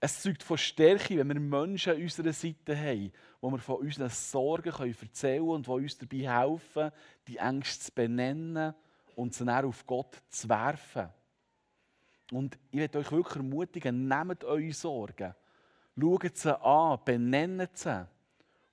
Es 0.00 0.22
zeugt 0.22 0.42
von 0.42 0.58
Stärke, 0.58 1.18
wenn 1.18 1.28
wir 1.28 1.38
Menschen 1.38 1.92
an 1.92 2.02
unserer 2.02 2.32
Seite 2.32 2.76
haben, 2.76 3.12
wo 3.40 3.48
wir 3.52 3.58
von 3.58 3.76
unseren 3.76 4.08
Sorgen 4.08 4.72
erzählen 4.72 5.38
können 5.38 5.50
und 5.50 5.66
die 5.68 5.70
uns 5.70 5.98
dabei 5.98 6.16
helfen, 6.16 6.90
die 7.28 7.36
Ängste 7.36 7.84
zu 7.84 7.92
benennen 7.92 8.74
und 9.16 9.34
sie 9.34 9.44
dann 9.44 9.64
auf 9.64 9.86
Gott 9.86 10.22
zu 10.28 10.48
werfen. 10.48 11.08
Und 12.30 12.58
ich 12.70 12.78
möchte 12.78 12.98
euch 12.98 13.12
wirklich 13.12 13.36
ermutigen, 13.36 14.08
nehmt 14.08 14.44
eure 14.44 14.72
Sorgen 14.72 15.34
Schaut 15.98 16.36
sie 16.36 16.64
an, 16.64 16.98
benennt 17.04 17.76
sie. 17.76 18.06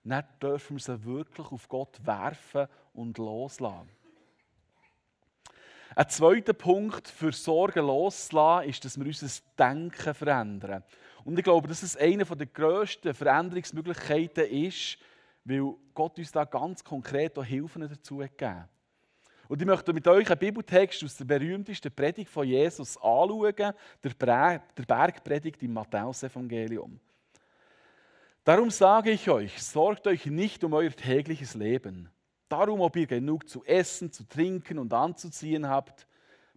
Und 0.04 0.12
dann 0.12 0.24
dürfen 0.42 0.78
wir 0.78 0.82
sie 0.82 1.04
wirklich 1.04 1.48
auf 1.52 1.68
Gott 1.68 2.00
werfen 2.06 2.68
und 2.94 3.18
loslassen. 3.18 3.90
Ein 5.96 6.10
zweiter 6.10 6.54
Punkt 6.54 7.08
für 7.10 7.32
Sorgen 7.34 7.86
loszulassen, 7.86 8.70
ist, 8.70 8.86
dass 8.86 8.98
wir 8.98 9.06
unser 9.06 9.28
Denken 9.58 10.14
verändern. 10.14 10.84
Und 11.26 11.38
ich 11.38 11.44
glaube, 11.44 11.68
dass 11.68 11.84
es 11.84 11.98
eine 11.98 12.24
der 12.24 12.48
grössten 12.48 13.14
Veränderungsmöglichkeiten 13.14 14.46
ist, 14.46 14.98
weil 15.44 15.74
Gott 15.94 16.18
uns 16.18 16.32
da 16.32 16.46
ganz 16.46 16.84
konkret 16.84 17.38
auch 17.38 17.44
Hilfen 17.44 17.82
dazu 17.82 18.18
gegeben 18.18 18.62
hat. 18.62 18.70
Und 19.50 19.60
ich 19.60 19.66
möchte 19.66 19.94
mit 19.94 20.08
euch 20.08 20.30
einen 20.30 20.38
Bibeltext 20.38 21.04
aus 21.04 21.18
der 21.18 21.26
berühmtesten 21.26 21.92
Predigt 21.92 22.30
von 22.30 22.48
Jesus 22.48 22.96
anschauen, 22.98 23.74
der 24.04 24.86
Bergpredigt 24.86 25.64
im 25.64 25.74
Matthäusevangelium. 25.74 27.00
Darum 28.44 28.70
sage 28.70 29.10
ich 29.10 29.28
euch, 29.28 29.60
sorgt 29.64 30.06
euch 30.06 30.28
nicht 30.28 30.64
um 30.64 30.74
euer 30.74 30.92
tägliches 30.92 31.56
Leben. 31.56 32.10
Darum, 32.48 32.80
ob 32.80 32.96
ihr 32.96 33.08
genug 33.08 33.50
zu 33.50 33.66
essen, 33.66 34.12
zu 34.12 34.24
trinken 34.24 34.78
und 34.78 34.94
anzuziehen 34.94 35.68
habt, 35.68 36.06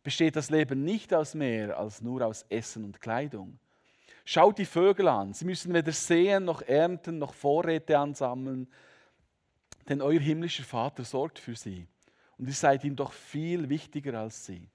besteht 0.03 0.37
das 0.37 0.51
Leben 0.51 0.85
nicht 0.85 1.15
aus 1.15 1.35
mehr 1.35 1.79
als 1.79 2.03
nur 2.03 2.21
aus 2.21 2.45
Essen 2.51 2.85
und 2.85 3.01
Kleidung. 3.01 3.59
Schaut 4.27 4.59
die 4.59 4.67
Vögel 4.67 5.09
an, 5.09 5.33
sie 5.33 5.47
müssen 5.47 5.73
weder 5.73 5.93
sehen 5.93 6.45
noch 6.45 6.61
ernten 6.61 7.17
noch 7.17 7.33
Vorräte 7.33 7.97
ansammeln, 7.97 8.69
denn 9.89 10.03
euer 10.03 10.21
himmlischer 10.21 10.65
Vater 10.65 11.05
sorgt 11.05 11.39
für 11.39 11.57
sie. 11.57 11.87
Und 12.43 12.49
ihr 12.49 12.55
seid 12.55 12.83
ihm 12.83 12.97
doch 12.97 13.13
viel 13.13 13.69
wichtiger 13.69 14.19
als 14.19 14.47
sie. 14.47 14.69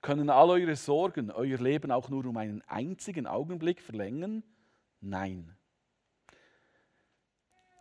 Können 0.00 0.30
all 0.30 0.48
eure 0.48 0.74
Sorgen 0.74 1.30
euer 1.30 1.58
Leben 1.58 1.90
auch 1.90 2.08
nur 2.08 2.24
um 2.24 2.38
einen 2.38 2.62
einzigen 2.62 3.26
Augenblick 3.26 3.82
verlängern? 3.82 4.42
Nein. 5.02 5.54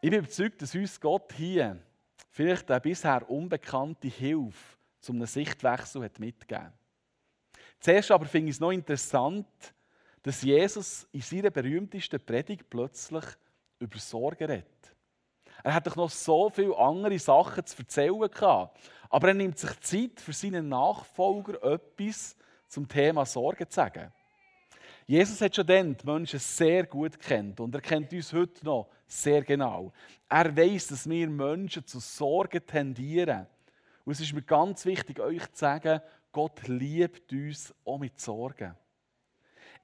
Ich 0.01 0.09
bin 0.09 0.19
überzeugt, 0.19 0.61
dass 0.61 0.75
uns 0.75 0.99
Gott 0.99 1.31
hier 1.31 1.81
vielleicht 2.29 2.69
eine 2.69 2.81
bisher 2.81 3.29
unbekannte 3.29 4.09
Hilfe 4.09 4.77
zum 4.99 5.15
einem 5.15 5.27
Sichtwechsel 5.27 6.03
hat 6.03 6.19
mitgegeben. 6.19 6.73
Zuerst 7.79 8.11
aber 8.11 8.25
finde 8.25 8.49
ich 8.49 8.57
es 8.57 8.59
noch 8.59 8.71
interessant, 8.71 9.47
dass 10.21 10.41
Jesus 10.41 11.07
in 11.13 11.21
seiner 11.21 11.49
berühmtesten 11.49 12.19
Predigt 12.19 12.69
plötzlich 12.69 13.23
über 13.79 13.99
Sorge 13.99 14.49
redet. 14.49 14.74
Er 15.63 15.73
hat 15.73 15.87
doch 15.87 15.95
noch 15.95 16.09
so 16.09 16.49
viele 16.49 16.77
andere 16.77 17.17
Sachen 17.19 17.65
zu 17.65 17.77
erzählen 17.79 18.29
gehabt, 18.29 18.79
aber 19.09 19.29
er 19.29 19.33
nimmt 19.33 19.57
sich 19.57 19.79
Zeit 19.79 20.19
für 20.19 20.33
seinen 20.33 20.69
Nachfolger 20.69 21.61
etwas 21.63 22.35
zum 22.67 22.87
Thema 22.87 23.25
Sorge 23.25 23.67
zu 23.67 23.75
sagen. 23.75 24.11
Jesus 25.07 25.39
hat 25.39 25.55
schon 25.55 25.67
dann 25.67 25.95
die 25.95 26.05
Menschen 26.05 26.39
sehr 26.39 26.85
gut 26.85 27.19
kennt 27.19 27.59
und 27.59 27.75
er 27.75 27.81
kennt 27.81 28.11
uns 28.11 28.33
heute 28.33 28.65
noch 28.65 28.89
sehr 29.07 29.43
genau. 29.43 29.93
Er 30.27 30.55
weiß, 30.55 30.87
dass 30.87 31.07
wir 31.07 31.29
Menschen 31.29 31.85
zu 31.85 31.99
Sorgen 31.99 32.65
tendieren. 32.65 33.45
Und 34.03 34.13
es 34.13 34.19
ist 34.19 34.33
mir 34.33 34.41
ganz 34.41 34.85
wichtig, 34.85 35.19
euch 35.19 35.51
zu 35.51 35.59
sagen, 35.59 36.01
Gott 36.31 36.67
liebt 36.67 37.31
uns 37.31 37.73
auch 37.85 37.99
mit 37.99 38.19
Sorgen. 38.19 38.75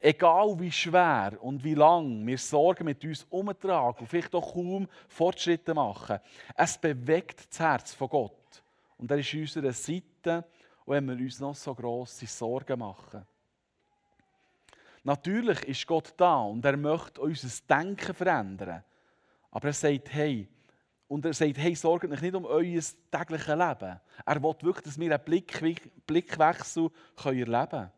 Egal 0.03 0.59
wie 0.59 0.71
schwer 0.71 1.37
und 1.41 1.63
wie 1.63 1.75
lang 1.75 2.25
wir 2.25 2.37
Sorgen 2.39 2.85
mit 2.85 3.03
uns 3.05 3.23
umtragen 3.29 3.99
und 3.99 4.07
vielleicht 4.07 4.33
auch 4.33 4.53
kaum 4.53 4.87
Fortschritte 5.07 5.75
machen, 5.75 6.17
es 6.55 6.75
bewegt 6.75 7.47
das 7.51 7.59
Herz 7.59 7.93
von 7.93 8.09
Gott. 8.09 8.63
Und 8.97 9.11
er 9.11 9.19
ist 9.19 9.31
an 9.31 9.41
unserer 9.41 9.71
Seite, 9.71 10.43
wenn 10.87 11.07
wir 11.07 11.15
uns 11.15 11.39
noch 11.39 11.53
so 11.53 11.75
grosse 11.75 12.25
Sorgen 12.25 12.79
machen. 12.79 13.23
Natürlich 15.03 15.63
ist 15.65 15.85
Gott 15.85 16.13
da 16.17 16.41
und 16.41 16.65
er 16.65 16.77
möchte 16.77 17.21
unser 17.21 17.49
Denken 17.69 18.15
verändern. 18.15 18.83
Aber 19.51 19.67
er 19.67 19.73
sagt, 19.73 20.11
hey, 20.13 20.47
und 21.07 21.25
er 21.25 21.33
sagt, 21.33 21.57
hey, 21.59 21.75
sorgt 21.75 22.09
euch 22.09 22.21
nicht 22.21 22.35
um 22.35 22.45
euer 22.45 22.81
tägliches 23.11 23.47
Leben. 23.47 23.99
Er 24.25 24.43
will 24.43 24.55
wirklich, 24.61 24.83
dass 24.83 24.99
wir 24.99 25.13
einen 25.13 25.23
Blick, 25.23 25.85
Blickwechsel 26.07 26.89
erleben 27.23 27.69
können. 27.69 27.91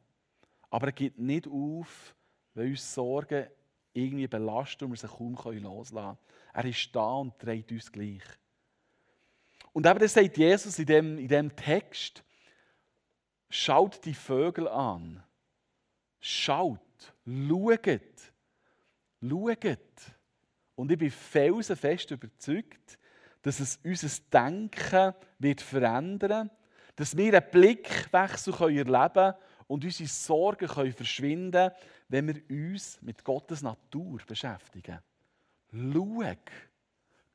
Aber 0.73 0.88
er 0.88 0.91
gibt 0.91 1.19
nicht 1.19 1.47
auf, 1.47 2.15
weil 2.55 2.71
uns 2.71 2.95
Sorgen 2.95 3.45
irgendwie 3.93 4.25
belasten 4.25 4.86
und 4.86 4.91
wir 4.93 4.97
sie 4.97 5.07
kaum 5.07 5.36
loslassen 5.36 5.93
können. 5.93 6.17
Er 6.51 6.65
ist 6.65 6.95
da 6.95 7.13
und 7.13 7.38
trägt 7.38 7.71
uns 7.71 7.91
gleich. 7.91 8.23
Und 9.71 9.86
eben 9.86 9.99
das 9.99 10.15
sagt 10.15 10.36
Jesus 10.36 10.79
in 10.79 10.88
dem, 10.88 11.19
in 11.19 11.27
dem 11.27 11.55
Text, 11.55 12.23
schaut 13.51 14.03
die 14.03 14.15
Vögel 14.15 14.67
an. 14.67 15.23
Schaut. 16.19 16.79
Schaut. 17.23 18.33
Schaut. 19.21 19.77
Und 20.73 20.91
ich 20.91 20.97
bin 20.97 21.12
felsenfest 21.12 22.09
überzeugt, 22.09 22.97
dass 23.43 23.59
es 23.59 23.79
unser 23.83 24.09
Denken 24.31 25.13
wird 25.38 25.62
verändern 25.62 26.49
dass 26.95 27.17
wir 27.17 27.33
einen 27.33 27.49
Blickwechsel 27.49 28.53
erleben 28.53 29.13
können 29.13 29.33
und 29.73 29.83
unsere 29.83 30.07
Sorgen 30.07 30.67
können 30.67 30.93
verschwinden 30.93 31.71
wenn 32.07 32.27
wir 32.27 32.43
uns 32.47 33.01
mit 33.01 33.23
Gottes 33.23 33.63
Natur 33.63 34.19
beschäftigen. 34.27 34.99
Schau. 35.71 36.21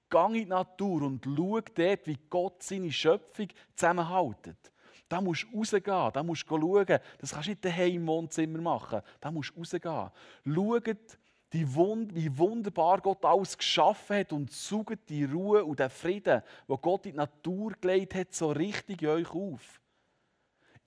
Geh 0.08 0.26
in 0.26 0.32
die 0.34 0.44
Natur 0.44 1.02
und 1.02 1.24
schau 1.24 1.60
dort, 1.60 2.06
wie 2.06 2.18
Gott 2.30 2.62
seine 2.62 2.92
Schöpfung 2.92 3.48
zusammenhält. 3.74 4.72
Da 5.08 5.20
musst 5.20 5.48
du 5.50 5.58
rausgehen, 5.58 6.12
da 6.12 6.22
musst 6.22 6.48
du 6.48 6.60
schauen. 6.60 7.00
Das 7.18 7.32
kannst 7.32 7.48
du 7.48 7.50
nicht 7.50 7.64
daheim 7.64 7.96
im 7.96 8.06
Wohnzimmer 8.06 8.60
machen. 8.60 9.02
Da 9.20 9.32
musst 9.32 9.50
du 9.50 9.58
rausgehen. 9.58 10.10
Schaut, 10.44 11.18
wie 11.50 12.38
wunderbar 12.38 13.00
Gott 13.00 13.24
alles 13.24 13.58
geschaffen 13.58 14.18
hat 14.18 14.32
und 14.32 14.52
sucht 14.52 15.08
die 15.08 15.24
Ruhe 15.24 15.64
und 15.64 15.80
den 15.80 15.90
Frieden, 15.90 16.42
wo 16.68 16.78
Gott 16.78 17.06
in 17.06 17.12
die 17.12 17.18
Natur 17.18 17.72
gelegt 17.80 18.14
hat, 18.14 18.32
so 18.32 18.52
richtig 18.52 19.02
in 19.02 19.08
euch 19.08 19.30
auf. 19.30 19.80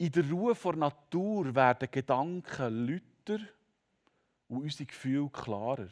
In 0.02 0.12
der 0.12 0.28
Ruhe 0.32 0.56
vor 0.56 0.76
Natur 0.76 1.54
werden 1.54 1.88
Gedanken 1.92 2.88
lauter 2.88 3.40
und 4.48 4.64
unsere 4.64 4.88
Gefühle 4.88 5.30
klarer. 5.30 5.90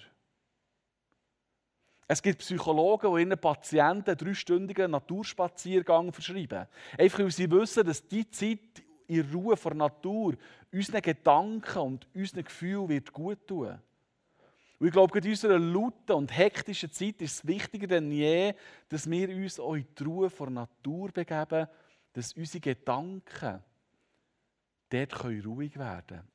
Es 2.08 2.19
gibt 2.19 2.39
Psychologen, 2.39 3.13
die 3.13 3.22
ihren 3.22 3.39
Patienten 3.39 4.10
einen 4.10 4.17
dreistündigen 4.17 4.89
Naturspaziergang 4.89 6.12
verschreiben. 6.12 6.65
Einfach 6.98 7.19
weil 7.19 7.30
sie 7.30 7.52
wissen, 7.52 7.86
dass 7.86 8.08
die 8.08 8.28
Zeit 8.32 8.82
in 9.06 9.32
Ruhe 9.32 9.56
vor 9.56 9.76
Natur 9.76 10.34
unseren 10.74 11.04
Gedanken 11.04 11.78
und 11.78 12.08
unseren 12.15 12.45
Gefühlen 12.45 12.89
wird 12.89 13.13
gut 13.13 13.45
tun. 13.45 13.78
Und 14.80 14.88
ich 14.88 14.91
glaube, 14.91 15.19
in 15.19 15.30
unserer 15.30 15.60
lauten 15.60 16.13
und 16.13 16.36
hektischen 16.36 16.91
Zeit 16.91 17.22
ist 17.22 17.36
es 17.36 17.48
wichtiger 17.48 17.86
denn 17.86 18.12
je, 18.12 18.56
dass 18.88 19.08
wir 19.08 19.30
uns 19.30 19.60
auch 19.60 19.76
in 19.76 19.86
die 19.95 20.04
Ruhe 20.04 20.32
vor 20.32 20.50
Natur 20.50 21.12
begeben 21.12 21.67
dass 22.13 22.34
unsere 22.34 22.60
Gedanken 22.60 23.63
dort 24.89 25.23
ruhig 25.23 25.78
werden 25.78 26.06
können. 26.08 26.28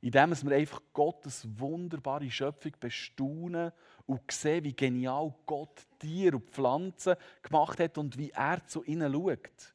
Indem 0.00 0.30
wir 0.50 0.56
einfach 0.56 0.82
Gottes 0.92 1.48
wunderbare 1.58 2.30
Schöpfung 2.30 2.72
bestaunen 2.78 3.72
und 4.06 4.30
sehen, 4.30 4.64
wie 4.64 4.74
genial 4.74 5.34
Gott 5.46 5.82
Tiere 5.98 6.36
und 6.36 6.50
Pflanzen 6.50 7.16
gemacht 7.42 7.80
hat 7.80 7.96
und 7.96 8.18
wie 8.18 8.30
er 8.30 8.66
zu 8.66 8.84
ihnen 8.84 9.12
schaut. 9.12 9.74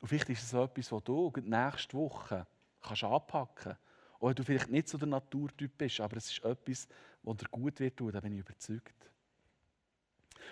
Und 0.00 0.08
vielleicht 0.08 0.30
ist 0.30 0.42
es 0.42 0.50
so 0.50 0.64
etwas, 0.64 0.90
was 0.90 1.04
du 1.04 1.32
nächste 1.42 1.96
Woche 1.96 2.46
kannst 2.80 3.04
anpacken 3.04 3.54
kannst. 3.62 3.80
Wenn 4.20 4.34
du 4.34 4.44
vielleicht 4.44 4.70
nicht 4.70 4.88
so 4.88 4.98
der 4.98 5.08
Naturtyp 5.08 5.76
bist, 5.76 6.00
aber 6.00 6.16
es 6.16 6.30
ist 6.30 6.44
etwas, 6.44 6.88
was 7.22 7.36
dir 7.36 7.48
gut 7.50 7.78
wird 7.80 7.96
tun, 7.96 8.12
da 8.12 8.20
bin 8.20 8.32
ich 8.32 8.40
überzeugt. 8.40 9.10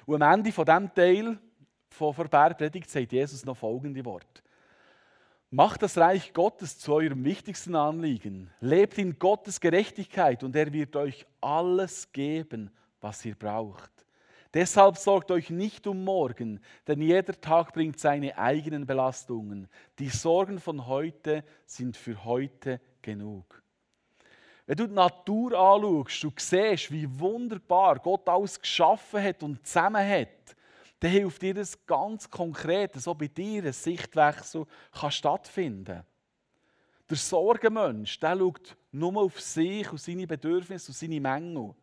Und 0.06 0.22
am 0.22 0.34
Ende 0.34 0.52
von 0.52 0.64
diesem 0.64 0.94
Teil 0.94 1.38
von 1.88 2.14
der 2.14 2.24
Bergpredigt 2.24 2.90
sagt 2.90 3.12
Jesus 3.12 3.44
noch 3.44 3.56
folgende 3.56 4.04
Worte. 4.04 4.42
Macht 5.52 5.82
das 5.82 5.98
Reich 5.98 6.32
Gottes 6.32 6.78
zu 6.78 6.94
eurem 6.94 7.24
wichtigsten 7.24 7.74
Anliegen. 7.74 8.52
Lebt 8.60 8.98
in 8.98 9.18
Gottes 9.18 9.58
Gerechtigkeit 9.58 10.44
und 10.44 10.54
er 10.54 10.72
wird 10.72 10.94
euch 10.94 11.26
alles 11.40 12.12
geben, 12.12 12.70
was 13.00 13.24
ihr 13.24 13.34
braucht. 13.34 13.90
Deshalb 14.54 14.96
sorgt 14.96 15.32
euch 15.32 15.50
nicht 15.50 15.88
um 15.88 16.04
morgen, 16.04 16.60
denn 16.86 17.02
jeder 17.02 17.40
Tag 17.40 17.72
bringt 17.72 17.98
seine 17.98 18.38
eigenen 18.38 18.86
Belastungen. 18.86 19.68
Die 19.98 20.08
Sorgen 20.08 20.60
von 20.60 20.86
heute 20.86 21.42
sind 21.66 21.96
für 21.96 22.24
heute 22.24 22.80
genug. 23.02 23.60
Wenn 24.66 24.76
du 24.76 24.86
die 24.86 24.94
Natur 24.94 25.58
anschaust, 25.58 26.22
du 26.22 26.30
siehst, 26.36 26.92
wie 26.92 27.18
wunderbar 27.18 27.98
Gott 27.98 28.28
alles 28.28 28.60
geschaffen 28.60 29.20
hat 29.20 29.42
und 29.42 29.66
zusammen 29.66 30.08
hat, 30.08 30.56
dann 31.00 31.10
hilft 31.10 31.40
dir 31.42 31.54
das 31.54 31.86
ganz 31.86 32.28
konkret, 32.28 32.94
so 32.94 33.14
bei 33.14 33.26
dir 33.26 33.64
ein 33.64 33.72
Sichtwechsel 33.72 34.66
kann 34.92 35.10
stattfinden 35.10 36.04
Der 37.08 37.16
Sorgenmensch, 37.16 38.20
der 38.20 38.36
schaut 38.36 38.76
nur 38.92 39.16
auf 39.16 39.40
sich 39.40 39.90
und 39.90 40.00
seine 40.00 40.26
Bedürfnisse 40.26 40.90
und 40.90 40.96
seine 40.96 41.20
Mängel. 41.20 41.74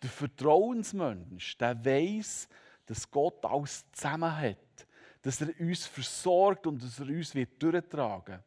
Der 0.00 0.10
Vertrauensmensch, 0.10 1.58
der 1.58 1.84
weiß, 1.84 2.48
dass 2.86 3.10
Gott 3.10 3.44
alles 3.44 3.84
zusammen 3.90 4.36
hat, 4.36 4.86
dass 5.22 5.40
er 5.40 5.48
uns 5.58 5.86
versorgt 5.86 6.66
und 6.66 6.82
dass 6.82 7.00
er 7.00 7.06
uns 7.06 7.34
wird 7.34 7.60
durchtragen 7.60 8.34
wird. 8.34 8.44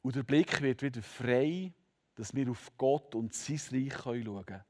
Und 0.00 0.16
der 0.16 0.22
Blick 0.22 0.62
wird 0.62 0.82
wieder 0.82 1.02
frei, 1.02 1.70
dass 2.14 2.34
wir 2.34 2.50
auf 2.50 2.72
Gott 2.78 3.14
und 3.14 3.34
sein 3.34 3.60
Reich 3.72 3.94
schauen 3.94 4.46
können. 4.46 4.64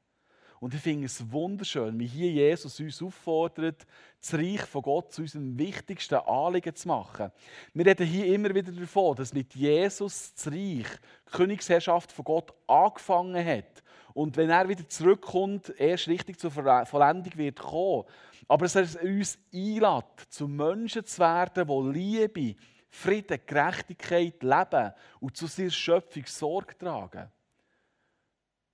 Und 0.59 0.73
ich 0.73 0.81
finde 0.81 1.05
es 1.05 1.31
wunderschön, 1.31 1.97
wie 1.97 2.07
hier 2.07 2.31
Jesus 2.31 2.79
uns 2.79 3.01
auffordert, 3.01 3.87
das 4.19 4.33
Reich 4.33 4.61
von 4.61 4.81
Gott 4.81 5.13
zu 5.13 5.21
unserem 5.21 5.57
wichtigsten 5.57 6.15
Anliegen 6.15 6.75
zu 6.75 6.87
machen. 6.89 7.31
Wir 7.73 7.85
reden 7.85 8.05
hier 8.05 8.25
immer 8.25 8.53
wieder 8.53 8.71
davon, 8.71 9.15
dass 9.15 9.33
mit 9.33 9.55
Jesus 9.55 10.33
das 10.33 10.47
Reich, 10.47 10.87
die 11.27 11.31
Königsherrschaft 11.31 12.11
von 12.11 12.25
Gott 12.25 12.53
angefangen 12.67 13.45
hat. 13.45 13.83
Und 14.13 14.35
wenn 14.35 14.49
er 14.49 14.67
wieder 14.67 14.87
zurückkommt, 14.89 15.73
erst 15.77 16.09
richtig 16.09 16.39
zur 16.39 16.51
Vollendung 16.51 17.37
wird 17.37 17.59
kommen. 17.59 18.03
Aber 18.47 18.65
dass 18.65 18.75
er 18.75 19.03
uns 19.03 19.37
einlädt, 19.53 20.27
zu 20.29 20.47
Menschen 20.47 21.05
zu 21.05 21.19
werden, 21.19 21.67
die 21.67 21.99
Liebe, 21.99 22.59
Frieden, 22.89 23.39
Gerechtigkeit 23.45 24.41
leben 24.43 24.93
und 25.21 25.37
zu 25.37 25.47
seiner 25.47 25.69
Schöpfung 25.69 26.25
Sorge 26.25 26.77
tragen. 26.77 27.29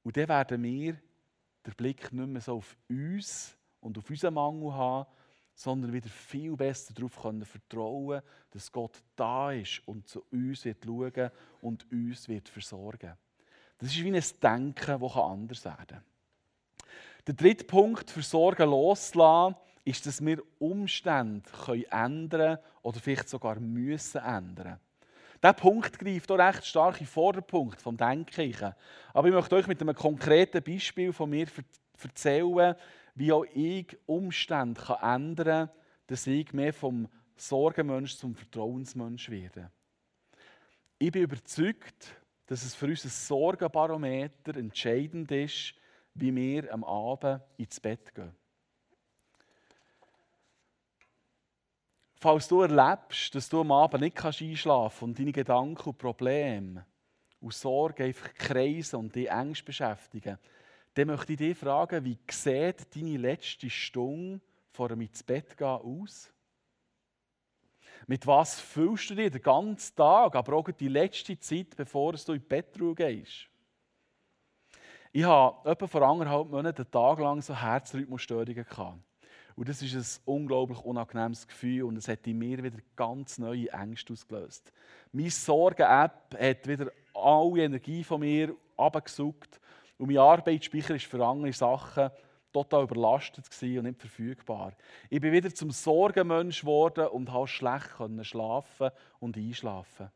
Und 0.04 0.16
dann 0.18 0.30
werden 0.30 0.64
wir 0.64 0.96
den 1.66 1.74
Blick 1.76 2.12
nicht 2.12 2.28
mehr 2.28 2.42
so 2.42 2.58
auf 2.58 2.78
uns 2.90 3.58
und 3.80 3.98
auf 3.98 4.10
unseren 4.10 4.34
Mangel 4.34 4.74
haben, 4.74 5.10
sondern 5.54 5.94
wieder 5.94 6.10
viel 6.10 6.56
besser 6.56 6.94
darauf 6.94 7.22
können 7.22 7.46
vertrauen, 7.46 8.22
dass 8.52 8.72
Gott 8.72 9.02
da 9.16 9.52
ist 9.52 9.82
und 9.88 10.08
zu 10.08 10.24
uns 10.32 10.66
wird 10.66 10.84
schauen 10.84 11.32
und 11.62 11.92
uns 11.92 12.28
wird 12.28 12.50
versorgen. 12.50 13.14
Das 13.78 13.90
ist 13.90 14.04
wie 14.04 14.16
ein 14.16 14.24
Denken, 14.42 15.00
das 15.02 15.16
anders 15.16 15.66
werden 15.66 15.88
kann. 15.88 16.04
Der 17.28 17.34
dritte 17.34 17.64
Punkt, 17.64 18.12
für 18.12 18.22
Sorgen 18.22 18.70
loszulassen, 18.70 19.56
ist, 19.84 20.06
dass 20.06 20.24
wir 20.24 20.42
Umstände 20.60 21.50
ändern 21.90 22.30
können 22.30 22.60
oder 22.82 23.00
vielleicht 23.00 23.30
sogar 23.30 23.60
müssen 23.60 24.22
ändern 24.22 24.80
dieser 25.46 25.54
Punkt 25.54 26.00
greift 26.00 26.32
auch 26.32 26.40
recht 26.40 26.66
stark 26.66 26.96
in 26.96 27.06
den 27.06 27.12
Vorderpunkt 27.12 27.80
vom 27.80 27.96
Denken. 27.96 28.74
Aber 29.14 29.28
ich 29.28 29.34
möchte 29.34 29.56
euch 29.56 29.68
mit 29.68 29.80
einem 29.80 29.94
konkreten 29.94 30.64
Beispiel 30.64 31.14
von 31.14 31.30
mir 31.30 31.46
erzählen, 32.02 32.76
wie 33.14 33.32
auch 33.32 33.46
ich 33.54 33.96
Umstände 34.08 34.82
ändern 35.04 35.68
kann, 35.68 35.70
dass 36.08 36.26
ich 36.26 36.52
mehr 36.52 36.74
vom 36.74 37.08
Sorgenmensch 37.38 38.18
zum 38.18 38.34
Vertrauensmensch 38.34 39.30
werde. 39.30 39.70
Ich 40.98 41.12
bin 41.12 41.22
überzeugt, 41.22 42.16
dass 42.48 42.64
es 42.64 42.74
für 42.74 42.88
unser 42.88 43.10
Sorgenbarometer 43.10 44.56
entscheidend 44.56 45.32
ist, 45.32 45.76
wie 46.16 46.36
wir 46.36 46.74
am 46.74 46.84
Abend 46.84 47.42
ins 47.58 47.80
Bett 47.80 48.16
gehen. 48.16 48.34
Falls 52.26 52.48
du 52.48 52.64
erlebst, 52.64 53.36
dass 53.36 53.50
du 53.50 53.62
am 53.62 53.72
Abend 53.72 54.02
nicht 54.02 54.26
einschlafen 54.26 54.64
kannst 54.66 55.02
und 55.04 55.20
deine 55.20 55.32
Gedanken 55.32 55.90
und 55.90 55.98
Probleme 56.00 56.84
und 57.40 57.54
Sorgen 57.54 58.02
einfach 58.02 58.34
kreisen 58.34 58.96
und 58.96 59.14
dich 59.14 59.30
Ängste 59.30 59.66
beschäftigen, 59.66 60.40
dann 60.96 61.06
möchte 61.06 61.34
ich 61.34 61.38
dich 61.38 61.56
fragen, 61.56 62.04
wie 62.04 62.18
sieht 62.32 62.96
deine 62.96 63.18
letzte 63.18 63.70
Stunde 63.70 64.42
vor 64.72 64.90
dem 64.90 65.02
ins 65.02 65.22
Bett 65.22 65.56
gehen 65.56 65.68
aus? 65.68 66.34
Mit 68.08 68.26
was 68.26 68.60
fühlst 68.60 69.12
du 69.12 69.14
dich 69.14 69.30
den 69.30 69.44
ganzen 69.44 69.96
Tag, 69.96 70.36
aber 70.36 70.54
auch 70.54 70.72
die 70.72 70.88
letzte 70.88 71.40
Zeit, 71.40 71.78
bevor 71.78 72.14
du 72.14 72.32
in 72.32 72.40
die 72.40 72.48
Bettruhe 72.48 72.96
gehst? 72.96 73.52
Ich 75.12 75.26
habe 75.26 75.70
etwa 75.70 75.86
vor 75.86 76.02
anderthalb 76.02 76.50
Monaten 76.50 76.82
einen 76.82 76.92
Tag 76.92 77.20
lang 77.20 77.44
so 77.44 77.56
Herzrhythmusstörungen 77.56 78.66
gehabt. 78.66 79.05
Und 79.56 79.70
das 79.70 79.82
ist 79.82 79.96
ein 79.96 80.22
unglaublich 80.26 80.80
unangenehmes 80.80 81.48
Gefühl 81.48 81.84
und 81.84 81.98
es 81.98 82.10
hat 82.10 82.28
in 82.28 82.38
mir 82.38 82.62
wieder 82.62 82.78
ganz 82.96 83.38
neue 83.38 83.72
Ängste 83.72 84.12
ausgelöst. 84.12 84.74
Meine 85.14 85.30
Sorgen-App 85.30 86.38
hat 86.38 86.68
wieder 86.68 86.92
alle 87.14 87.64
Energie 87.64 88.04
von 88.04 88.20
mir 88.20 88.54
abgesucht 88.76 89.62
und 89.98 90.08
mein 90.08 90.18
Arbeitsspeicher 90.18 90.96
war 90.96 91.00
für 91.00 91.26
andere 91.26 91.54
Sachen 91.54 92.10
total 92.52 92.84
überlastet 92.84 93.48
und 93.62 93.84
nicht 93.84 94.00
verfügbar. 94.00 94.74
Ich 95.10 95.22
bin 95.22 95.32
wieder 95.32 95.54
zum 95.54 95.72
Sorgenmensch 95.72 96.62
geworden 96.62 97.08
und 97.08 97.30
konnte 97.30 97.48
schlecht 97.48 97.92
schlafen 98.24 98.92
und 99.20 99.38
einschlafen. 99.38 100.10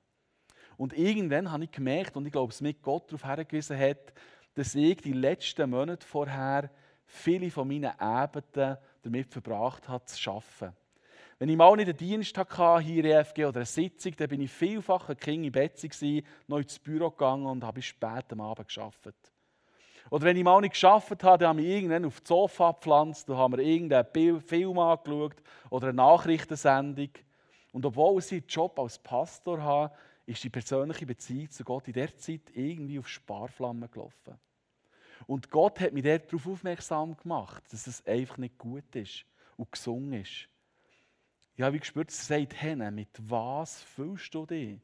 Und 0.78 0.98
irgendwann 0.98 1.52
habe 1.52 1.66
ich 1.66 1.72
gemerkt, 1.72 2.16
und 2.16 2.26
ich 2.26 2.32
glaube, 2.32 2.52
es 2.52 2.62
mit 2.62 2.82
Gott 2.82 3.12
darauf 3.12 3.26
hingewiesen 3.26 3.78
hat, 3.78 4.14
dass 4.54 4.76
ich 4.76 4.98
die 4.98 5.12
letzten 5.12 5.70
Monate 5.70 6.08
vorher 6.08 6.72
viele 7.10 7.50
von 7.50 7.68
meinen 7.68 8.00
Abenden 8.00 8.78
damit 9.02 9.32
verbracht 9.32 9.90
habe, 9.90 10.06
zu 10.06 10.32
arbeiten. 10.32 10.76
Wenn 11.40 11.50
ich 11.50 11.58
mal 11.58 11.76
nicht 11.76 11.88
einen 11.88 11.98
Dienst 11.98 12.38
hatte, 12.38 12.80
hier 12.80 13.04
in 13.04 13.12
EFG 13.12 13.46
oder 13.46 13.58
eine 13.58 13.66
Sitzung, 13.66 14.14
dann 14.18 14.28
bin 14.28 14.42
ich 14.42 14.52
vielfach 14.52 15.10
ein 15.10 15.18
Kind 15.18 15.46
im 15.46 15.52
Bett, 15.52 15.82
noch 16.48 16.60
ins 16.60 16.80
Büro 16.80 17.10
gegangen 17.10 17.46
und 17.46 17.64
habe 17.64 17.76
bis 17.76 17.86
spät 17.86 18.26
am 18.32 18.42
Abend 18.42 18.68
gearbeitet. 18.68 19.16
Oder 20.12 20.26
wenn 20.26 20.38
ich 20.38 20.44
mal 20.44 20.62
nicht 20.62 20.72
geschafft 20.72 21.24
habe, 21.24 21.38
dann 21.38 21.50
habe 21.50 21.62
ich 21.62 21.68
irgendwann 21.68 22.06
auf 22.06 22.20
das 22.20 22.28
Sofa 22.28 22.72
gepflanzt, 22.72 23.30
da 23.30 23.38
haben 23.38 23.58
wir 23.58 23.64
irgendeinen 23.64 24.42
Film 24.42 24.78
angeschaut 24.80 25.36
oder 25.70 25.88
eine 25.88 25.96
Nachrichtensendung. 25.96 27.10
Und 27.72 27.86
obwohl 27.86 28.20
ich 28.20 28.32
einen 28.32 28.48
Job 28.48 28.78
als 28.80 29.00
Pastor 29.00 29.62
habe, 29.62 29.94
ist 30.26 30.44
die 30.44 30.50
persönliche 30.50 31.06
Beziehung 31.06 31.50
zu 31.50 31.64
Gott 31.64 31.88
in 31.88 31.94
der 31.94 32.16
Zeit 32.18 32.42
irgendwie 32.54 33.00
auf 33.00 33.08
Sparflammen 33.08 33.90
gelaufen. 33.90 34.40
Und 35.30 35.52
Gott 35.52 35.80
hat 35.80 35.94
mich 35.94 36.02
darauf 36.02 36.48
aufmerksam 36.48 37.16
gemacht, 37.16 37.64
dass 37.72 37.86
es 37.86 38.04
einfach 38.08 38.40
nicht 38.40 38.58
gut 38.58 38.96
ist 38.96 39.26
und 39.58 39.72
gesungen 39.72 40.24
ist. 40.24 40.50
Ich 41.56 41.62
habe 41.62 41.78
gespürt, 41.78 42.10
es 42.10 42.26
sagt, 42.26 42.56
mit 42.92 43.10
was 43.20 43.84
fühlst 43.84 44.34
du 44.34 44.48
dich 44.48 44.80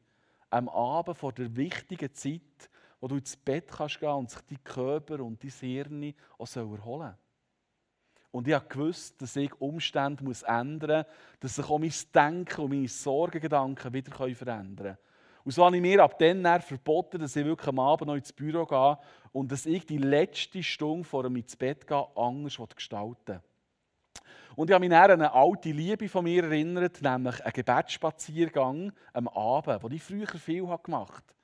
am 0.48 0.68
Abend 0.68 1.18
vor 1.18 1.32
der 1.32 1.56
wichtigen 1.56 2.14
Zeit, 2.14 2.70
wo 3.00 3.08
du 3.08 3.16
ins 3.16 3.36
Bett 3.36 3.72
kannst 3.72 3.98
gehen 3.98 4.08
und 4.08 4.30
sich 4.30 4.40
dein 4.42 4.62
Körper 4.62 5.18
und 5.18 5.42
dein 5.42 5.50
Hirn 5.50 6.14
auch 6.38 6.54
erholen 6.54 6.80
soll. 6.80 7.14
Und 8.30 8.46
ich 8.46 8.54
habe 8.54 8.68
gewusst, 8.68 9.20
dass 9.20 9.34
ich 9.34 9.52
Umstände 9.60 10.32
ändern 10.46 11.04
muss, 11.06 11.40
dass 11.40 11.56
sich 11.56 11.68
auch 11.68 11.80
mein 11.80 11.92
Denken 12.14 12.60
und 12.60 12.70
meine 12.70 12.86
Sorgengedanken 12.86 13.92
wieder 13.92 14.12
verändern 14.12 14.76
können. 14.76 14.98
Und 15.46 15.52
so 15.52 15.64
habe 15.64 15.76
ich 15.76 15.82
mir 15.82 16.02
ab 16.02 16.18
dann 16.18 16.60
verboten, 16.60 17.20
dass 17.20 17.36
ich 17.36 17.44
wirklich 17.44 17.68
am 17.68 17.78
Abend 17.78 18.08
noch 18.08 18.16
ins 18.16 18.32
Büro 18.32 18.66
gehe 18.66 18.98
und 19.30 19.52
dass 19.52 19.64
ich 19.64 19.86
die 19.86 19.98
letzte 19.98 20.60
Stunde 20.60 21.04
vor 21.04 21.22
dem 21.22 21.36
ins 21.36 21.54
Bett 21.54 21.86
gehen 21.86 22.02
anders 22.16 22.58
gestalten 22.74 23.40
Und 24.56 24.68
ich 24.68 24.74
habe 24.74 24.84
mich 24.84 24.92
an 24.92 25.12
eine 25.12 25.32
alte 25.32 25.70
Liebe 25.70 26.08
von 26.08 26.24
mir 26.24 26.42
erinnert, 26.42 27.00
nämlich 27.00 27.40
einen 27.44 27.52
Gebetsspaziergang 27.52 28.90
am 29.12 29.28
Abend, 29.28 29.84
den 29.84 29.92
ich 29.92 30.02
früher 30.02 30.26
viel 30.26 30.62
gemacht 30.62 30.88
habe. 30.88 31.36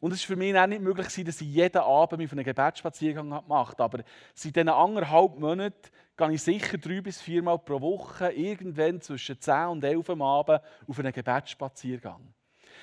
Und 0.00 0.12
es 0.12 0.20
war 0.20 0.34
für 0.34 0.36
mich 0.36 0.54
auch 0.54 0.66
nicht 0.66 0.82
möglich, 0.82 1.06
dass 1.24 1.40
ich 1.40 1.48
jeden 1.48 1.78
Abend 1.78 2.18
mich 2.18 2.26
auf 2.28 2.32
einen 2.32 2.44
Gebetsspaziergang 2.44 3.30
gemacht 3.30 3.78
habe. 3.78 3.84
Aber 3.84 4.04
seit 4.34 4.54
diesen 4.54 4.68
anderthalb 4.68 5.38
Monaten 5.38 5.88
gehe 6.14 6.32
ich 6.32 6.42
sicher 6.42 6.76
drei 6.76 7.00
bis 7.00 7.22
viermal 7.22 7.58
pro 7.58 7.80
Woche 7.80 8.32
irgendwann 8.32 9.00
zwischen 9.00 9.40
10 9.40 9.68
und 9.68 9.84
11 9.84 10.10
am 10.10 10.20
Abend 10.20 10.60
auf 10.86 10.98
einen 10.98 11.12
Gebetsspaziergang. 11.12 12.34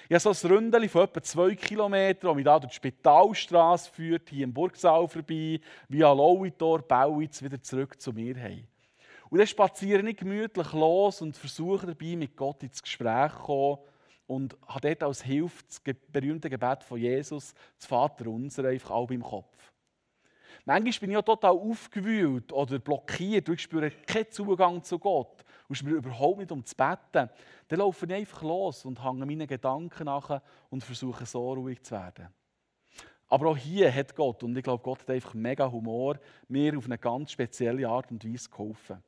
Ich 0.09 0.13
habe 0.15 0.33
so 0.33 0.47
ein 0.47 0.53
Ründchen 0.53 0.87
von 0.87 1.03
etwa 1.03 1.21
zwei 1.21 1.55
Kilometern, 1.55 2.29
das 2.29 2.35
mich 2.35 2.45
da 2.45 2.59
durch 2.59 2.71
die 2.71 2.75
Spitalstraße 2.77 3.91
führt, 3.91 4.29
hier 4.29 4.45
im 4.45 4.53
Burgsaal 4.53 5.05
vorbei, 5.09 5.59
via 5.89 6.13
Lauitor, 6.13 6.81
Bauwitz 6.81 7.43
wieder 7.43 7.61
zurück 7.61 7.99
zu 7.99 8.13
mir 8.13 8.37
heim. 8.41 8.65
Und 9.29 9.39
dann 9.39 9.47
spaziere 9.47 10.07
ich 10.07 10.15
gemütlich 10.15 10.71
los 10.71 11.21
und 11.21 11.35
versuche 11.35 11.87
dabei 11.87 12.15
mit 12.15 12.37
Gott 12.37 12.63
ins 12.63 12.81
Gespräch 12.81 13.33
zu 13.33 13.39
kommen 13.39 13.77
und 14.27 14.57
habe 14.65 14.87
dort 14.87 15.03
als 15.03 15.23
Hilfe 15.23 15.61
das 15.67 15.81
berühmte 16.09 16.49
Gebet 16.49 16.85
von 16.85 16.99
Jesus, 16.99 17.53
das 17.77 17.85
Vater 17.85 18.27
unser, 18.27 18.63
einfach 18.63 18.91
auch 18.91 19.11
im 19.11 19.21
Kopf. 19.21 19.73
Manchmal 20.63 20.99
bin 21.01 21.11
ich 21.11 21.17
auch 21.17 21.23
total 21.23 21.51
aufgewühlt 21.51 22.53
oder 22.53 22.79
blockiert 22.79 23.49
und 23.49 23.55
ich 23.55 23.61
spüre 23.61 23.91
keinen 23.91 24.31
Zugang 24.31 24.81
zu 24.81 24.99
Gott 24.99 25.43
und 25.67 25.75
spüre 25.75 25.97
überhaupt 25.97 26.39
nicht 26.39 26.51
um 26.51 26.65
zu 26.65 26.75
beten. 26.75 27.30
Dann 27.67 27.80
laufe 27.80 28.06
ich 28.06 28.13
einfach 28.13 28.41
los 28.41 28.86
und 28.86 29.03
hänge 29.03 29.25
meinen 29.25 29.47
Gedanken 29.47 30.06
nach 30.06 30.41
und 30.69 30.84
versuche 30.84 31.25
so 31.25 31.53
ruhig 31.53 31.84
zu 31.84 31.95
werden. 31.95 32.27
Aber 33.30 33.49
auch 33.49 33.58
hier 33.58 33.93
hat 33.93 34.15
Gott, 34.15 34.43
und 34.43 34.56
ich 34.58 34.63
glaube, 34.63 34.84
Gott 34.84 35.01
hat 35.01 35.10
einfach 35.10 35.34
mega 35.34 35.69
Humor, 35.69 36.17
mir 36.47 36.77
auf 36.77 36.86
eine 36.86 36.97
ganz 36.97 37.32
spezielle 37.32 37.88
Art 37.88 38.10
und 38.10 38.23
Weise 38.25 38.49
geholfen. 38.49 39.03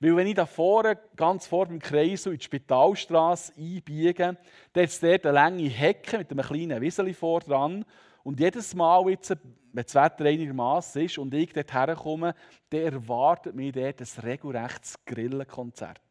Weil 0.00 0.16
wenn 0.16 0.26
ich 0.28 0.34
da 0.34 0.46
vorne, 0.46 0.96
ganz 1.16 1.46
vor 1.46 1.66
dem 1.66 1.80
Kreis 1.80 2.26
in 2.26 2.36
die 2.36 2.44
Spitalstraße 2.44 3.54
einbiege, 3.56 4.36
dann 4.72 4.84
ist 4.84 5.02
dort 5.02 5.26
eine 5.26 5.34
lange 5.34 5.68
Hecke 5.68 6.18
mit 6.18 6.30
einem 6.30 6.44
kleinen 6.44 6.80
Wieseli 6.80 7.14
vor 7.14 7.40
dran. 7.40 7.84
Und 8.28 8.38
jedes 8.40 8.74
Mal, 8.74 9.08
jetzt, 9.08 9.30
wenn 9.30 9.84
das 9.84 9.94
Wetter 9.94 10.26
einigermaßen 10.26 11.00
ist 11.02 11.16
und 11.16 11.32
ich 11.32 11.50
dort 11.50 11.72
herkomme, 11.72 12.34
dann 12.68 12.80
erwartet 12.82 13.54
mich 13.54 13.72
dort 13.72 14.02
ein 14.02 14.22
regelrechtes 14.22 15.02
Grillenkonzert. 15.06 16.02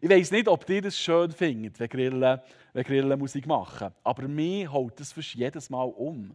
Ich 0.00 0.08
weiß 0.08 0.30
nicht, 0.30 0.48
ob 0.48 0.66
ihr 0.70 0.80
das 0.80 0.98
schön 0.98 1.30
findet, 1.32 1.78
wenn 1.78 1.90
Grillen, 1.90 2.40
wenn 2.72 2.82
Grillen 2.82 3.18
Musik 3.18 3.46
machen. 3.46 3.92
Aber 4.02 4.26
mir 4.26 4.72
haut 4.72 4.98
das 4.98 5.12
fast 5.12 5.34
jedes 5.34 5.68
Mal 5.68 5.82
um. 5.84 6.34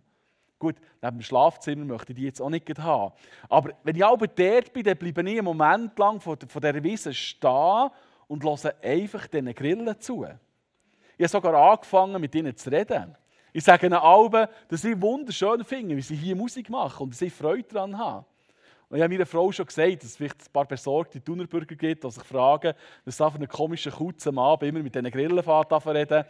Gut, 0.59 0.75
neben 1.01 1.17
dem 1.17 1.23
Schlafzimmer 1.23 1.85
möchte 1.85 2.11
ich 2.11 2.19
die 2.19 2.25
jetzt 2.25 2.39
auch 2.39 2.51
nicht 2.51 2.69
haben. 2.77 3.11
Aber 3.49 3.71
wenn 3.83 3.95
ich 3.95 4.05
aber 4.05 4.27
dort 4.27 4.71
bin, 4.71 4.83
dann 4.83 4.95
bleibe 4.95 5.21
ich 5.21 5.27
einen 5.27 5.43
Moment 5.43 5.97
lang 5.97 6.21
von, 6.21 6.37
dieser 6.37 6.83
Wiese 6.83 7.15
stehen 7.15 7.89
und 8.27 8.43
höre 8.43 8.75
einfach 8.83 9.25
diesen 9.25 9.55
Grillen 9.55 9.99
zu. 9.99 10.27
Ich 11.17 11.23
habe 11.23 11.29
sogar 11.29 11.55
angefangen, 11.55 12.21
mit 12.21 12.35
ihnen 12.35 12.55
zu 12.55 12.69
reden. 12.69 13.17
Ich 13.59 13.65
sage 13.65 13.87
ihnen 13.87 13.99
allen, 13.99 14.47
dass 14.69 14.85
ich 14.85 15.01
wunderschön 15.01 15.65
finde, 15.65 15.97
wie 15.97 16.01
sie 16.01 16.15
hier 16.15 16.33
Musik 16.33 16.69
machen 16.69 17.03
und 17.03 17.13
dass 17.13 17.21
ich 17.21 17.33
Freude 17.33 17.67
daran 17.67 17.97
habe. 17.97 18.25
Und 18.87 18.95
ich 18.95 19.03
habe 19.03 19.13
meiner 19.13 19.25
Frau 19.25 19.51
schon 19.51 19.65
gesagt, 19.65 19.97
dass 19.97 20.11
es 20.11 20.15
vielleicht 20.15 20.47
ein 20.47 20.53
paar 20.53 20.63
besorgte 20.63 21.21
Tunerbürger 21.21 21.75
gibt, 21.75 22.01
die 22.01 22.09
sich 22.09 22.23
fragen, 22.23 22.73
was 23.03 23.17
da 23.17 23.29
für 23.29 23.35
eine 23.35 23.49
komische 23.49 23.91
Kutze 23.91 24.29
am 24.29 24.57
immer 24.61 24.79
mit 24.81 24.95
diesen 24.95 25.11
Grillen 25.11 25.37
reden. 25.37 26.23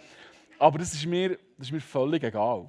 Aber 0.57 0.79
das 0.79 0.91
ist, 0.95 1.05
mir, 1.05 1.37
das 1.55 1.67
ist 1.67 1.71
mir 1.71 1.81
völlig 1.81 2.23
egal. 2.23 2.65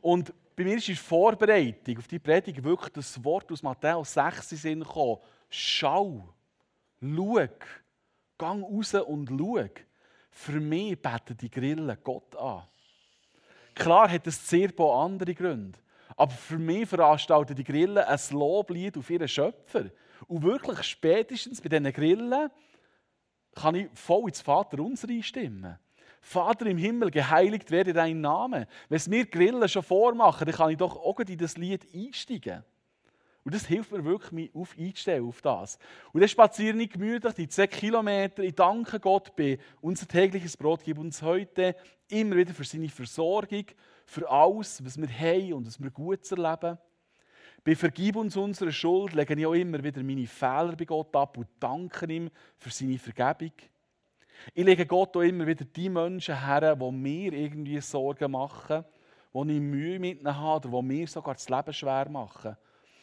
Und 0.00 0.32
bei 0.54 0.62
mir 0.62 0.76
ist 0.76 0.88
in 0.88 0.94
Vorbereitung 0.94 1.98
auf 1.98 2.06
die 2.06 2.20
Predigt 2.20 2.62
wirklich 2.62 2.92
das 2.92 3.24
Wort 3.24 3.50
aus 3.50 3.64
Matthäus 3.64 4.14
6 4.14 4.52
in 4.52 4.58
Sinn 4.58 4.80
gekommen. 4.84 5.18
Schau, 5.50 6.28
schau, 7.02 7.48
gang 8.38 8.62
raus 8.62 8.94
und 8.94 9.28
schau. 9.28 9.64
Für 10.30 10.60
mich 10.60 11.02
beten 11.02 11.36
die 11.36 11.50
Grillen 11.50 11.98
Gott 12.04 12.36
an. 12.36 12.62
Klar 13.78 14.10
hat 14.10 14.26
sehr 14.26 14.72
paar 14.72 15.04
andere 15.04 15.34
Gründe. 15.34 15.78
Aber 16.16 16.32
für 16.32 16.58
mich 16.58 16.88
veranstalten 16.88 17.54
die 17.54 17.64
Grillen 17.64 17.98
ein 17.98 18.18
Loblied 18.30 18.98
auf 18.98 19.08
ihren 19.08 19.28
Schöpfer. 19.28 19.84
Und 20.26 20.42
wirklich 20.42 20.82
spätestens 20.82 21.60
bei 21.60 21.68
diesen 21.68 21.92
Grillen 21.92 22.50
kann 23.54 23.74
ich 23.76 23.88
voll 23.94 24.28
ins 24.28 24.40
Vater 24.40 24.80
unser 24.80 25.08
einstimmen. 25.08 25.78
Vater 26.20 26.66
im 26.66 26.78
Himmel, 26.78 27.10
geheiligt 27.10 27.70
werde 27.70 27.92
dein 27.92 28.20
Name. 28.20 28.66
Wenn 28.88 28.96
es 28.96 29.06
mir 29.06 29.24
Grillen 29.26 29.68
schon 29.68 29.84
vormachen, 29.84 30.46
dann 30.46 30.54
kann 30.54 30.70
ich 30.70 30.76
doch 30.76 30.96
auch 30.96 31.20
in 31.20 31.38
das 31.38 31.56
Lied 31.56 31.86
einsteigen. 31.94 32.64
Und 33.48 33.54
das 33.54 33.64
hilft 33.64 33.92
mir 33.92 34.04
wirklich, 34.04 34.30
mich 34.30 34.54
auf 34.54 34.76
einzustellen 34.78 35.26
auf 35.26 35.40
das. 35.40 35.78
Und 36.12 36.20
dann 36.20 36.28
spaziere 36.28 36.76
ich 36.76 36.90
gemütlich 36.90 37.32
die 37.32 37.48
10 37.48 37.70
Kilometer. 37.70 38.42
Ich 38.42 38.54
danke 38.54 39.00
Gott 39.00 39.34
bei 39.34 39.58
unser 39.80 40.06
tägliches 40.06 40.54
Brot 40.54 40.82
gib 40.84 40.98
uns 40.98 41.22
heute 41.22 41.74
immer 42.10 42.36
wieder 42.36 42.52
für 42.52 42.64
seine 42.64 42.90
Versorgung, 42.90 43.64
für 44.04 44.30
alles, 44.30 44.84
was 44.84 45.00
wir 45.00 45.08
haben 45.08 45.54
und 45.54 45.66
was 45.66 45.82
wir 45.82 45.90
gut 45.90 46.30
erleben. 46.30 46.76
Bei 47.64 47.74
Vergib 47.74 48.16
uns 48.16 48.36
unsere 48.36 48.70
Schuld 48.70 49.14
lege 49.14 49.32
ich 49.32 49.46
auch 49.46 49.54
immer 49.54 49.82
wieder 49.82 50.02
meine 50.02 50.26
Fehler 50.26 50.76
bei 50.76 50.84
Gott 50.84 51.16
ab 51.16 51.38
und 51.38 51.48
danke 51.58 52.04
ihm 52.12 52.28
für 52.58 52.68
seine 52.68 52.98
Vergebung. 52.98 53.52
Ich 54.52 54.64
lege 54.66 54.84
Gott 54.84 55.16
auch 55.16 55.22
immer 55.22 55.46
wieder 55.46 55.64
die 55.64 55.88
Menschen 55.88 56.44
her, 56.44 56.76
die 56.76 56.92
mir 56.92 57.32
irgendwie 57.32 57.80
Sorgen 57.80 58.30
machen, 58.30 58.84
die 59.32 59.56
ich 59.56 59.60
Mühe 59.62 59.98
mit 59.98 60.20
ihnen 60.20 60.36
habe 60.36 60.68
oder 60.68 60.82
die 60.82 60.86
mir 60.86 61.06
sogar 61.06 61.32
das 61.32 61.48
Leben 61.48 61.72
schwer 61.72 62.10
machen. 62.10 62.54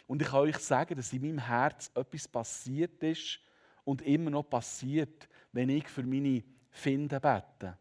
Und 0.08 0.22
ich 0.22 0.28
kann 0.28 0.42
euch 0.42 0.58
sagen, 0.58 0.96
dass 0.96 1.14
in 1.14 1.22
meinem 1.22 1.40
Herz 1.40 1.92
etwas 1.96 2.28
passiert 2.28 3.02
ist 3.04 3.40
und 3.84 4.02
immer 4.02 4.30
noch 4.30 4.44
passiert, 4.44 5.28
wenn 5.52 5.70
ich 5.70 5.88
für 5.88 6.04
meine 6.04 6.44
Finden 6.70 7.20
bete. 7.20 7.78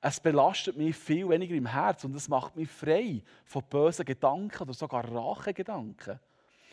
Es 0.00 0.18
belastet 0.18 0.76
mich 0.76 0.96
viel 0.96 1.28
weniger 1.28 1.54
im 1.54 1.66
Herz 1.66 2.04
und 2.04 2.14
es 2.14 2.28
macht 2.28 2.56
mich 2.56 2.68
frei 2.68 3.22
von 3.44 3.62
bösen 3.68 4.04
Gedanken 4.04 4.62
oder 4.62 4.74
sogar 4.74 5.04
Rachegedanken. 5.04 6.18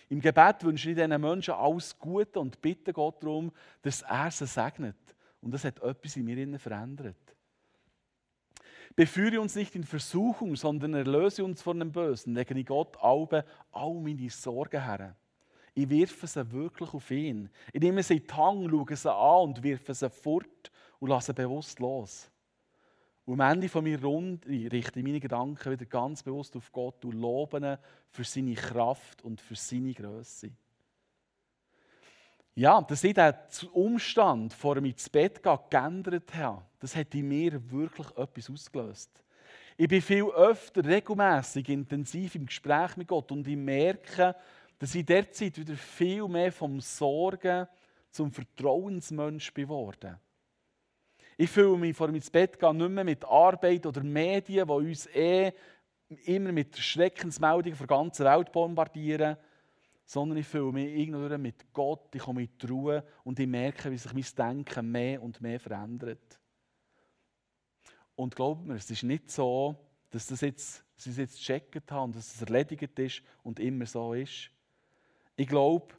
Im 0.10 0.20
Gebet 0.20 0.64
wünsche 0.64 0.90
ich 0.90 0.96
diesen 0.96 1.22
Menschen 1.22 1.54
alles 1.54 1.98
Gute 1.98 2.40
und 2.40 2.60
bitte 2.60 2.92
Gott 2.92 3.22
darum, 3.22 3.52
dass 3.84 4.02
er 4.02 4.32
sie 4.32 4.48
segnet. 4.48 4.98
Und 5.42 5.54
das 5.54 5.64
hat 5.64 5.80
etwas 5.82 6.16
in 6.16 6.26
mir 6.26 6.60
verändert. 6.60 7.16
Beführe 8.96 9.40
uns 9.40 9.56
nicht 9.56 9.76
in 9.76 9.84
Versuchung, 9.84 10.56
sondern 10.56 10.94
erlöse 10.94 11.44
uns 11.44 11.62
von 11.62 11.80
dem 11.80 11.92
Bösen. 11.92 12.34
Lege 12.34 12.58
ich 12.58 12.66
Gott 12.66 12.98
alle, 13.02 13.46
all 13.72 13.94
meine 13.96 14.30
Sorgen 14.30 14.84
her. 14.84 15.16
Ich 15.74 15.90
wirfe 15.90 16.28
sie 16.28 16.52
wirklich 16.52 16.94
auf 16.94 17.10
ihn. 17.12 17.50
Ich 17.72 17.82
nehme 17.82 18.04
sie 18.04 18.18
in 18.18 18.28
die 18.28 18.34
Hand, 18.34 18.70
schaue 18.70 18.96
sie 18.96 19.14
an 19.14 19.42
und 19.44 19.64
wirfe 19.64 19.94
sie 19.94 20.10
fort 20.10 20.72
und 21.00 21.10
lasse 21.10 21.34
bewusst 21.34 21.80
los. 21.80 22.30
Und 23.26 23.40
am 23.40 23.52
Ende 23.52 23.70
von 23.70 23.84
mir 23.84 24.02
rund 24.02 24.46
richte 24.48 25.00
ich 25.00 25.06
meine 25.06 25.20
Gedanken 25.20 25.72
wieder 25.72 25.86
ganz 25.86 26.24
bewusst 26.24 26.56
auf 26.58 26.72
Gott 26.72 27.06
und 27.06 27.14
lobe 27.14 27.58
ihn 27.58 27.78
für 28.10 28.24
seine 28.24 28.56
Kraft 28.56 29.22
und 29.24 29.40
für 29.40 29.56
seine 29.56 29.94
Größe. 29.94 30.50
Ja, 32.60 32.82
dass 32.82 33.06
ich 33.06 33.14
den 33.14 33.34
Umstand 33.72 34.52
vor 34.52 34.76
dem 34.76 34.84
ins 34.84 35.10
Bett 35.10 35.42
gehen 35.42 35.60
geändert 35.70 36.36
habe, 36.36 36.62
das 36.82 36.94
hat 36.94 37.16
in 37.16 37.30
mir 37.30 37.72
wirklich 37.72 38.08
etwas 38.18 38.50
ausgelöst. 38.50 39.10
Ich 39.78 39.88
bin 39.88 40.02
viel 40.02 40.26
öfter, 40.26 40.84
regelmäßig, 40.84 41.70
intensiv 41.70 42.36
im 42.36 42.48
Gespräch 42.48 42.98
mit 42.98 43.08
Gott 43.08 43.32
und 43.32 43.48
ich 43.48 43.56
merke, 43.56 44.36
dass 44.78 44.94
ich 44.94 45.06
derzeit 45.06 45.58
wieder 45.58 45.78
viel 45.78 46.28
mehr 46.28 46.52
vom 46.52 46.82
Sorgen 46.82 47.66
zum 48.12 48.30
Vertrauensmensch 48.30 49.54
geworden 49.54 50.18
Ich 51.38 51.50
fühle 51.50 51.78
mich 51.78 51.96
vor 51.96 52.10
ins 52.10 52.30
Bett 52.30 52.60
gehen 52.60 52.76
nicht 52.76 52.90
mehr 52.90 53.06
mit 53.06 53.24
Arbeit 53.24 53.86
oder 53.86 54.04
Medien, 54.04 54.68
die 54.68 54.74
uns 54.74 55.08
eh 55.16 55.54
immer 56.26 56.52
mit 56.52 56.78
Schreckensmeldungen 56.78 57.78
der 57.78 57.88
ganzen 57.88 58.26
Welt 58.26 58.52
bombardieren 58.52 59.38
sondern 60.10 60.40
ich 60.40 60.48
fühle 60.48 60.72
mich 60.72 60.92
irgendwie 60.92 61.38
mit 61.38 61.72
Gott, 61.72 62.16
ich 62.16 62.24
komme 62.24 62.42
in 62.42 62.50
die 62.60 62.66
Ruhe 62.66 63.04
und 63.24 63.40
ich 63.40 63.46
merke, 63.46 63.92
wie 63.92 63.98
sich 63.98 64.12
mein 64.12 64.26
Denken 64.36 64.92
mehr 64.92 65.22
und 65.22 65.40
mehr 65.40 65.60
verändert. 65.60 66.40
Und 68.16 68.36
glaubt 68.36 68.66
mir, 68.66 68.74
es 68.74 68.90
ist 68.90 69.04
nicht 69.04 69.30
so, 69.30 69.76
dass 70.10 70.26
das 70.26 70.42
jetzt, 70.42 70.84
sie 70.96 71.12
es 71.12 71.18
jetzt 71.18 71.38
gecheckt 71.38 71.92
haben 71.92 72.06
und 72.06 72.16
dass 72.16 72.34
es 72.34 72.42
erledigt 72.42 72.98
ist 72.98 73.22
und 73.44 73.60
immer 73.60 73.86
so 73.86 74.16
ist. 74.16 74.50
Ich 75.36 75.48
glaube, 75.48 75.94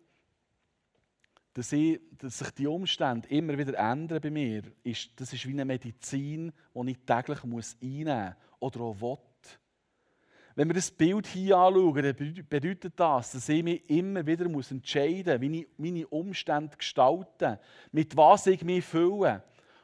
dass, 1.55 1.71
ich, 1.71 2.01
dass 2.19 2.41
sich 2.41 2.51
die 2.51 2.67
Umstände 2.67 3.29
immer 3.29 3.57
wieder 3.57 3.79
ändern 3.79 4.21
bei 4.21 4.31
mir, 4.31 4.65
ist, 4.83 5.21
das 5.21 5.33
ist 5.33 5.47
wie 5.47 5.53
eine 5.53 5.65
Medizin, 5.65 6.53
die 6.75 6.91
ich 6.91 6.99
täglich 7.07 7.45
muss 7.45 7.77
einnehmen 7.81 8.35
muss 8.35 8.59
oder 8.59 8.81
auch 8.81 9.01
will. 9.01 9.30
Wenn 10.55 10.69
wir 10.69 10.75
das 10.75 10.91
Bild 10.91 11.27
hier 11.27 11.57
anschauen, 11.57 12.03
dann 12.03 12.47
bedeutet 12.49 12.95
das, 12.97 13.33
dass 13.33 13.49
ich 13.49 13.63
mich 13.63 13.89
immer 13.89 14.27
wieder 14.27 14.47
entscheiden 14.47 15.33
muss, 15.35 15.41
wie 15.41 15.61
ich 15.61 15.69
meine 15.77 16.07
Umstände 16.09 16.77
gestalte, 16.77 17.61
mit 17.93 18.17
was 18.17 18.47
ich 18.47 18.65
mich 18.65 18.85
fülle. 18.85 19.43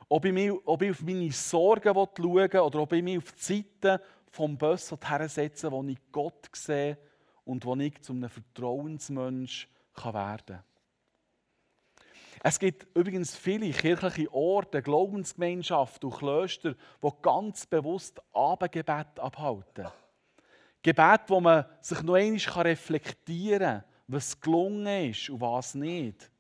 Ob 0.09 0.25
ich, 0.25 0.33
mich, 0.33 0.53
ob 0.65 0.83
ich 0.83 0.91
auf 0.91 1.03
meine 1.03 1.31
Sorgen 1.33 1.95
schauen 1.95 2.09
will 2.17 2.61
oder 2.61 2.81
ob 2.81 2.93
ich 2.93 3.03
mich 3.03 3.19
auf 3.19 3.33
die 3.33 3.65
Seite 3.81 4.01
vom 4.31 4.57
Bösen 4.57 4.99
hersetze, 5.05 5.71
wo 5.71 5.83
ich 5.85 5.99
Gott 6.13 6.49
sehe 6.53 6.99
und 7.45 7.65
wo 7.65 7.75
ich 7.77 8.01
zu 8.03 8.13
einem 8.13 8.29
Vertrauensmensch 8.29 9.69
werden 9.97 10.47
kann. 10.47 10.63
Es 12.43 12.59
gibt 12.59 12.87
übrigens 12.97 13.35
viele 13.35 13.71
kirchliche 13.71 14.33
Orte, 14.33 14.83
Glaubensgemeinschaften 14.83 16.11
und 16.11 16.19
Klöster, 16.19 16.75
die 17.03 17.09
ganz 17.23 17.67
bewusst 17.67 18.21
Abendgebet 18.33 19.19
abhalten. 19.19 19.87
Gebet, 20.87 21.23
wo 21.27 21.41
man 21.41 21.65
sich 21.81 22.01
noch 22.05 22.15
einmal 22.15 22.63
reflektieren 22.63 23.81
kann, 23.81 23.85
was 24.07 24.41
gelungen 24.41 25.11
ist 25.11 25.29
und 25.31 25.41
was 25.41 25.75
nicht. 25.75 26.31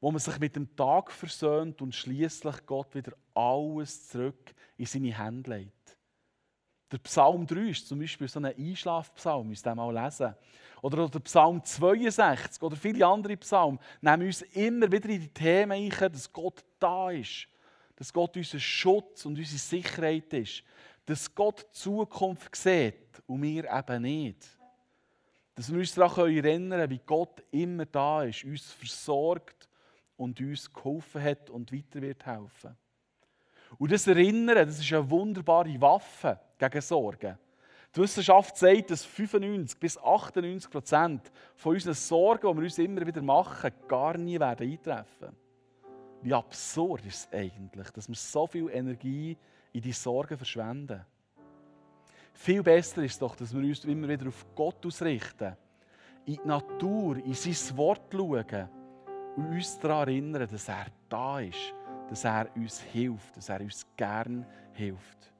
Wo 0.00 0.10
man 0.10 0.18
sich 0.18 0.38
mit 0.38 0.56
dem 0.56 0.74
Tag 0.74 1.12
versöhnt 1.12 1.82
und 1.82 1.94
schließlich 1.94 2.64
Gott 2.64 2.94
wieder 2.94 3.12
alles 3.34 4.08
zurück 4.08 4.54
in 4.78 4.86
seine 4.86 5.18
Hände 5.18 5.58
legt. 5.58 5.98
Der 6.90 6.96
Psalm 6.98 7.46
3 7.46 7.60
ist 7.68 7.86
zum 7.86 7.98
Beispiel 7.98 8.28
so 8.28 8.40
ein 8.40 8.46
Einschlafpsalm, 8.46 9.46
müsst 9.46 9.66
ihr 9.66 9.74
mal 9.74 9.92
lesen. 9.92 10.34
Oder 10.80 11.06
der 11.06 11.20
Psalm 11.20 11.62
62 11.62 12.62
oder 12.62 12.76
viele 12.76 13.06
andere 13.06 13.36
Psalmen 13.36 13.78
nehmen 14.00 14.26
uns 14.26 14.40
immer 14.40 14.90
wieder 14.90 15.10
in 15.10 15.20
die 15.20 15.28
Themen 15.28 15.72
ein, 15.72 15.90
dass 15.90 16.32
Gott 16.32 16.64
da 16.78 17.10
ist. 17.10 17.46
Dass 17.96 18.10
Gott 18.10 18.38
unser 18.38 18.58
Schutz 18.58 19.26
und 19.26 19.36
unsere 19.36 19.58
Sicherheit 19.58 20.32
ist. 20.32 20.64
Dass 21.06 21.34
Gott 21.34 21.66
die 21.68 21.78
Zukunft 21.78 22.54
sieht 22.54 23.22
und 23.26 23.42
wir 23.42 23.70
eben 23.70 24.02
nicht. 24.02 24.46
Dass 25.54 25.70
wir 25.70 25.78
uns 25.78 25.94
daran 25.94 26.34
erinnern 26.34 26.80
können, 26.80 26.90
wie 26.90 27.00
Gott 27.04 27.42
immer 27.50 27.84
da 27.86 28.24
ist, 28.24 28.44
uns 28.44 28.70
versorgt 28.72 29.68
und 30.16 30.40
uns 30.40 30.72
geholfen 30.72 31.22
hat 31.22 31.50
und 31.50 31.72
weiter 31.72 32.00
wird 32.00 32.24
helfen. 32.24 32.76
Und 33.78 33.92
das 33.92 34.06
Erinnern, 34.06 34.66
das 34.66 34.78
ist 34.78 34.92
eine 34.92 35.08
wunderbare 35.10 35.80
Waffe 35.80 36.38
gegen 36.58 36.80
Sorgen. 36.80 37.38
Die 37.94 38.00
Wissenschaft 38.00 38.56
sagt, 38.56 38.90
dass 38.90 39.04
95 39.04 39.78
bis 39.78 39.98
98 39.98 40.70
Prozent 40.70 41.32
von 41.56 41.74
unseren 41.74 41.94
Sorgen, 41.94 42.48
die 42.48 42.56
wir 42.56 42.64
uns 42.64 42.78
immer 42.78 43.06
wieder 43.06 43.20
machen, 43.20 43.70
gar 43.86 44.16
nie 44.16 44.40
werden 44.40 44.70
eintreffen. 44.70 45.36
Wie 46.22 46.32
absurd 46.32 47.04
ist 47.06 47.26
es 47.26 47.32
eigentlich, 47.32 47.90
dass 47.90 48.08
wir 48.08 48.14
so 48.14 48.46
viel 48.46 48.70
Energie 48.70 49.36
in 49.72 49.80
die 49.80 49.92
Sorgen 49.92 50.36
verschwenden. 50.36 51.04
Viel 52.32 52.62
besser 52.62 53.02
ist 53.02 53.20
doch, 53.20 53.34
dass 53.34 53.52
wir 53.52 53.60
uns 53.60 53.84
immer 53.84 54.08
wieder 54.08 54.28
auf 54.28 54.46
Gott 54.54 54.84
ausrichten, 54.86 55.56
in 56.24 56.34
die 56.34 56.46
Natur, 56.46 57.16
in 57.16 57.34
sein 57.34 57.76
Wort 57.76 58.02
schauen 58.12 58.68
und 59.36 59.46
uns 59.46 59.78
daran 59.78 60.08
erinnern, 60.08 60.48
dass 60.50 60.68
er 60.68 60.86
da 61.08 61.40
ist, 61.40 61.74
dass 62.08 62.24
er 62.24 62.48
uns 62.54 62.80
hilft, 62.80 63.36
dass 63.36 63.48
er 63.48 63.60
uns 63.60 63.86
gern 63.96 64.46
hilft. 64.72 65.32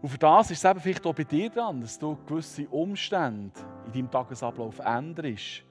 Und 0.00 0.08
für 0.08 0.18
das 0.18 0.50
ist 0.50 0.58
es 0.62 0.70
eben 0.70 0.80
vielleicht 0.80 1.06
auch 1.06 1.14
bei 1.14 1.24
dir 1.24 1.50
dran, 1.50 1.80
dass 1.80 1.98
du 1.98 2.16
gewisse 2.26 2.68
Umstände 2.68 3.58
in 3.86 3.92
deinem 3.92 4.10
Tagesablauf 4.10 4.78
änderst, 4.78 5.64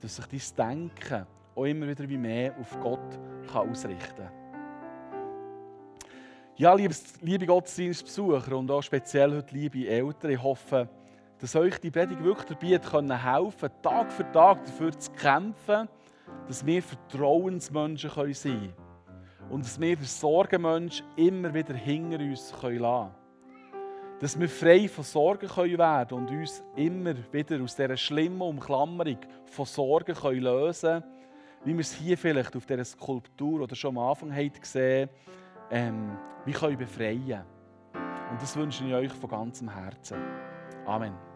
dass 0.00 0.16
sich 0.16 0.54
dein 0.54 0.90
Denken 0.90 1.26
auch 1.60 1.64
immer 1.64 1.86
wieder 1.86 2.08
wie 2.08 2.16
mehr 2.16 2.54
auf 2.58 2.78
Gott 2.80 3.18
kann 3.52 3.70
ausrichten 3.70 4.16
kann. 4.16 4.30
Ja, 6.56 6.74
liebes, 6.74 7.20
liebe 7.20 7.46
Gottesdienstbesucher 7.46 8.56
und 8.56 8.70
auch 8.70 8.82
speziell 8.82 9.36
heute 9.36 9.54
liebe 9.54 9.86
Eltern, 9.86 10.30
ich 10.30 10.42
hoffe, 10.42 10.88
dass 11.38 11.56
euch 11.56 11.78
die 11.78 11.90
Predigt 11.90 12.22
wirklich 12.22 12.58
dabei 12.58 13.16
helfen 13.16 13.70
Tag 13.82 14.12
für 14.12 14.30
Tag 14.30 14.64
dafür 14.64 14.92
zu 14.98 15.10
kämpfen, 15.12 15.88
dass 16.46 16.64
wir 16.64 16.82
Vertrauensmenschen 16.82 18.10
sein 18.34 18.52
können 18.52 18.74
und 19.50 19.64
dass 19.64 19.80
wir 19.80 19.96
den 19.96 20.04
Sorgenmensch 20.04 21.02
immer 21.16 21.52
wieder 21.52 21.74
hinter 21.74 22.18
uns 22.18 22.52
lassen 22.52 22.78
können 22.78 23.10
dass 24.20 24.38
wir 24.38 24.50
frei 24.50 24.86
von 24.86 25.02
Sorgen 25.02 25.48
können 25.48 25.78
werden 25.78 26.18
und 26.18 26.30
uns 26.30 26.62
immer 26.76 27.14
wieder 27.32 27.62
aus 27.62 27.74
dieser 27.74 27.96
schlimmen 27.96 28.42
Umklammerung 28.42 29.16
von 29.46 29.64
Sorgen 29.64 30.14
können 30.14 30.42
lösen 30.42 31.00
können, 31.00 31.19
wie 31.64 31.72
wir 31.72 31.80
es 31.80 31.92
hier 31.92 32.16
vielleicht 32.16 32.56
auf 32.56 32.66
dieser 32.66 32.84
Skulptur 32.84 33.60
oder 33.60 33.74
schon 33.76 33.96
am 33.96 34.08
Anfang 34.10 34.32
haben 34.32 34.52
gesehen 34.52 35.08
ähm, 35.70 36.16
wir 36.44 36.54
können 36.54 36.76
befreien. 36.76 37.44
Und 38.30 38.42
das 38.42 38.56
wünsche 38.56 38.84
ich 38.84 38.94
euch 38.94 39.12
von 39.12 39.30
ganzem 39.30 39.72
Herzen. 39.72 40.18
Amen. 40.86 41.29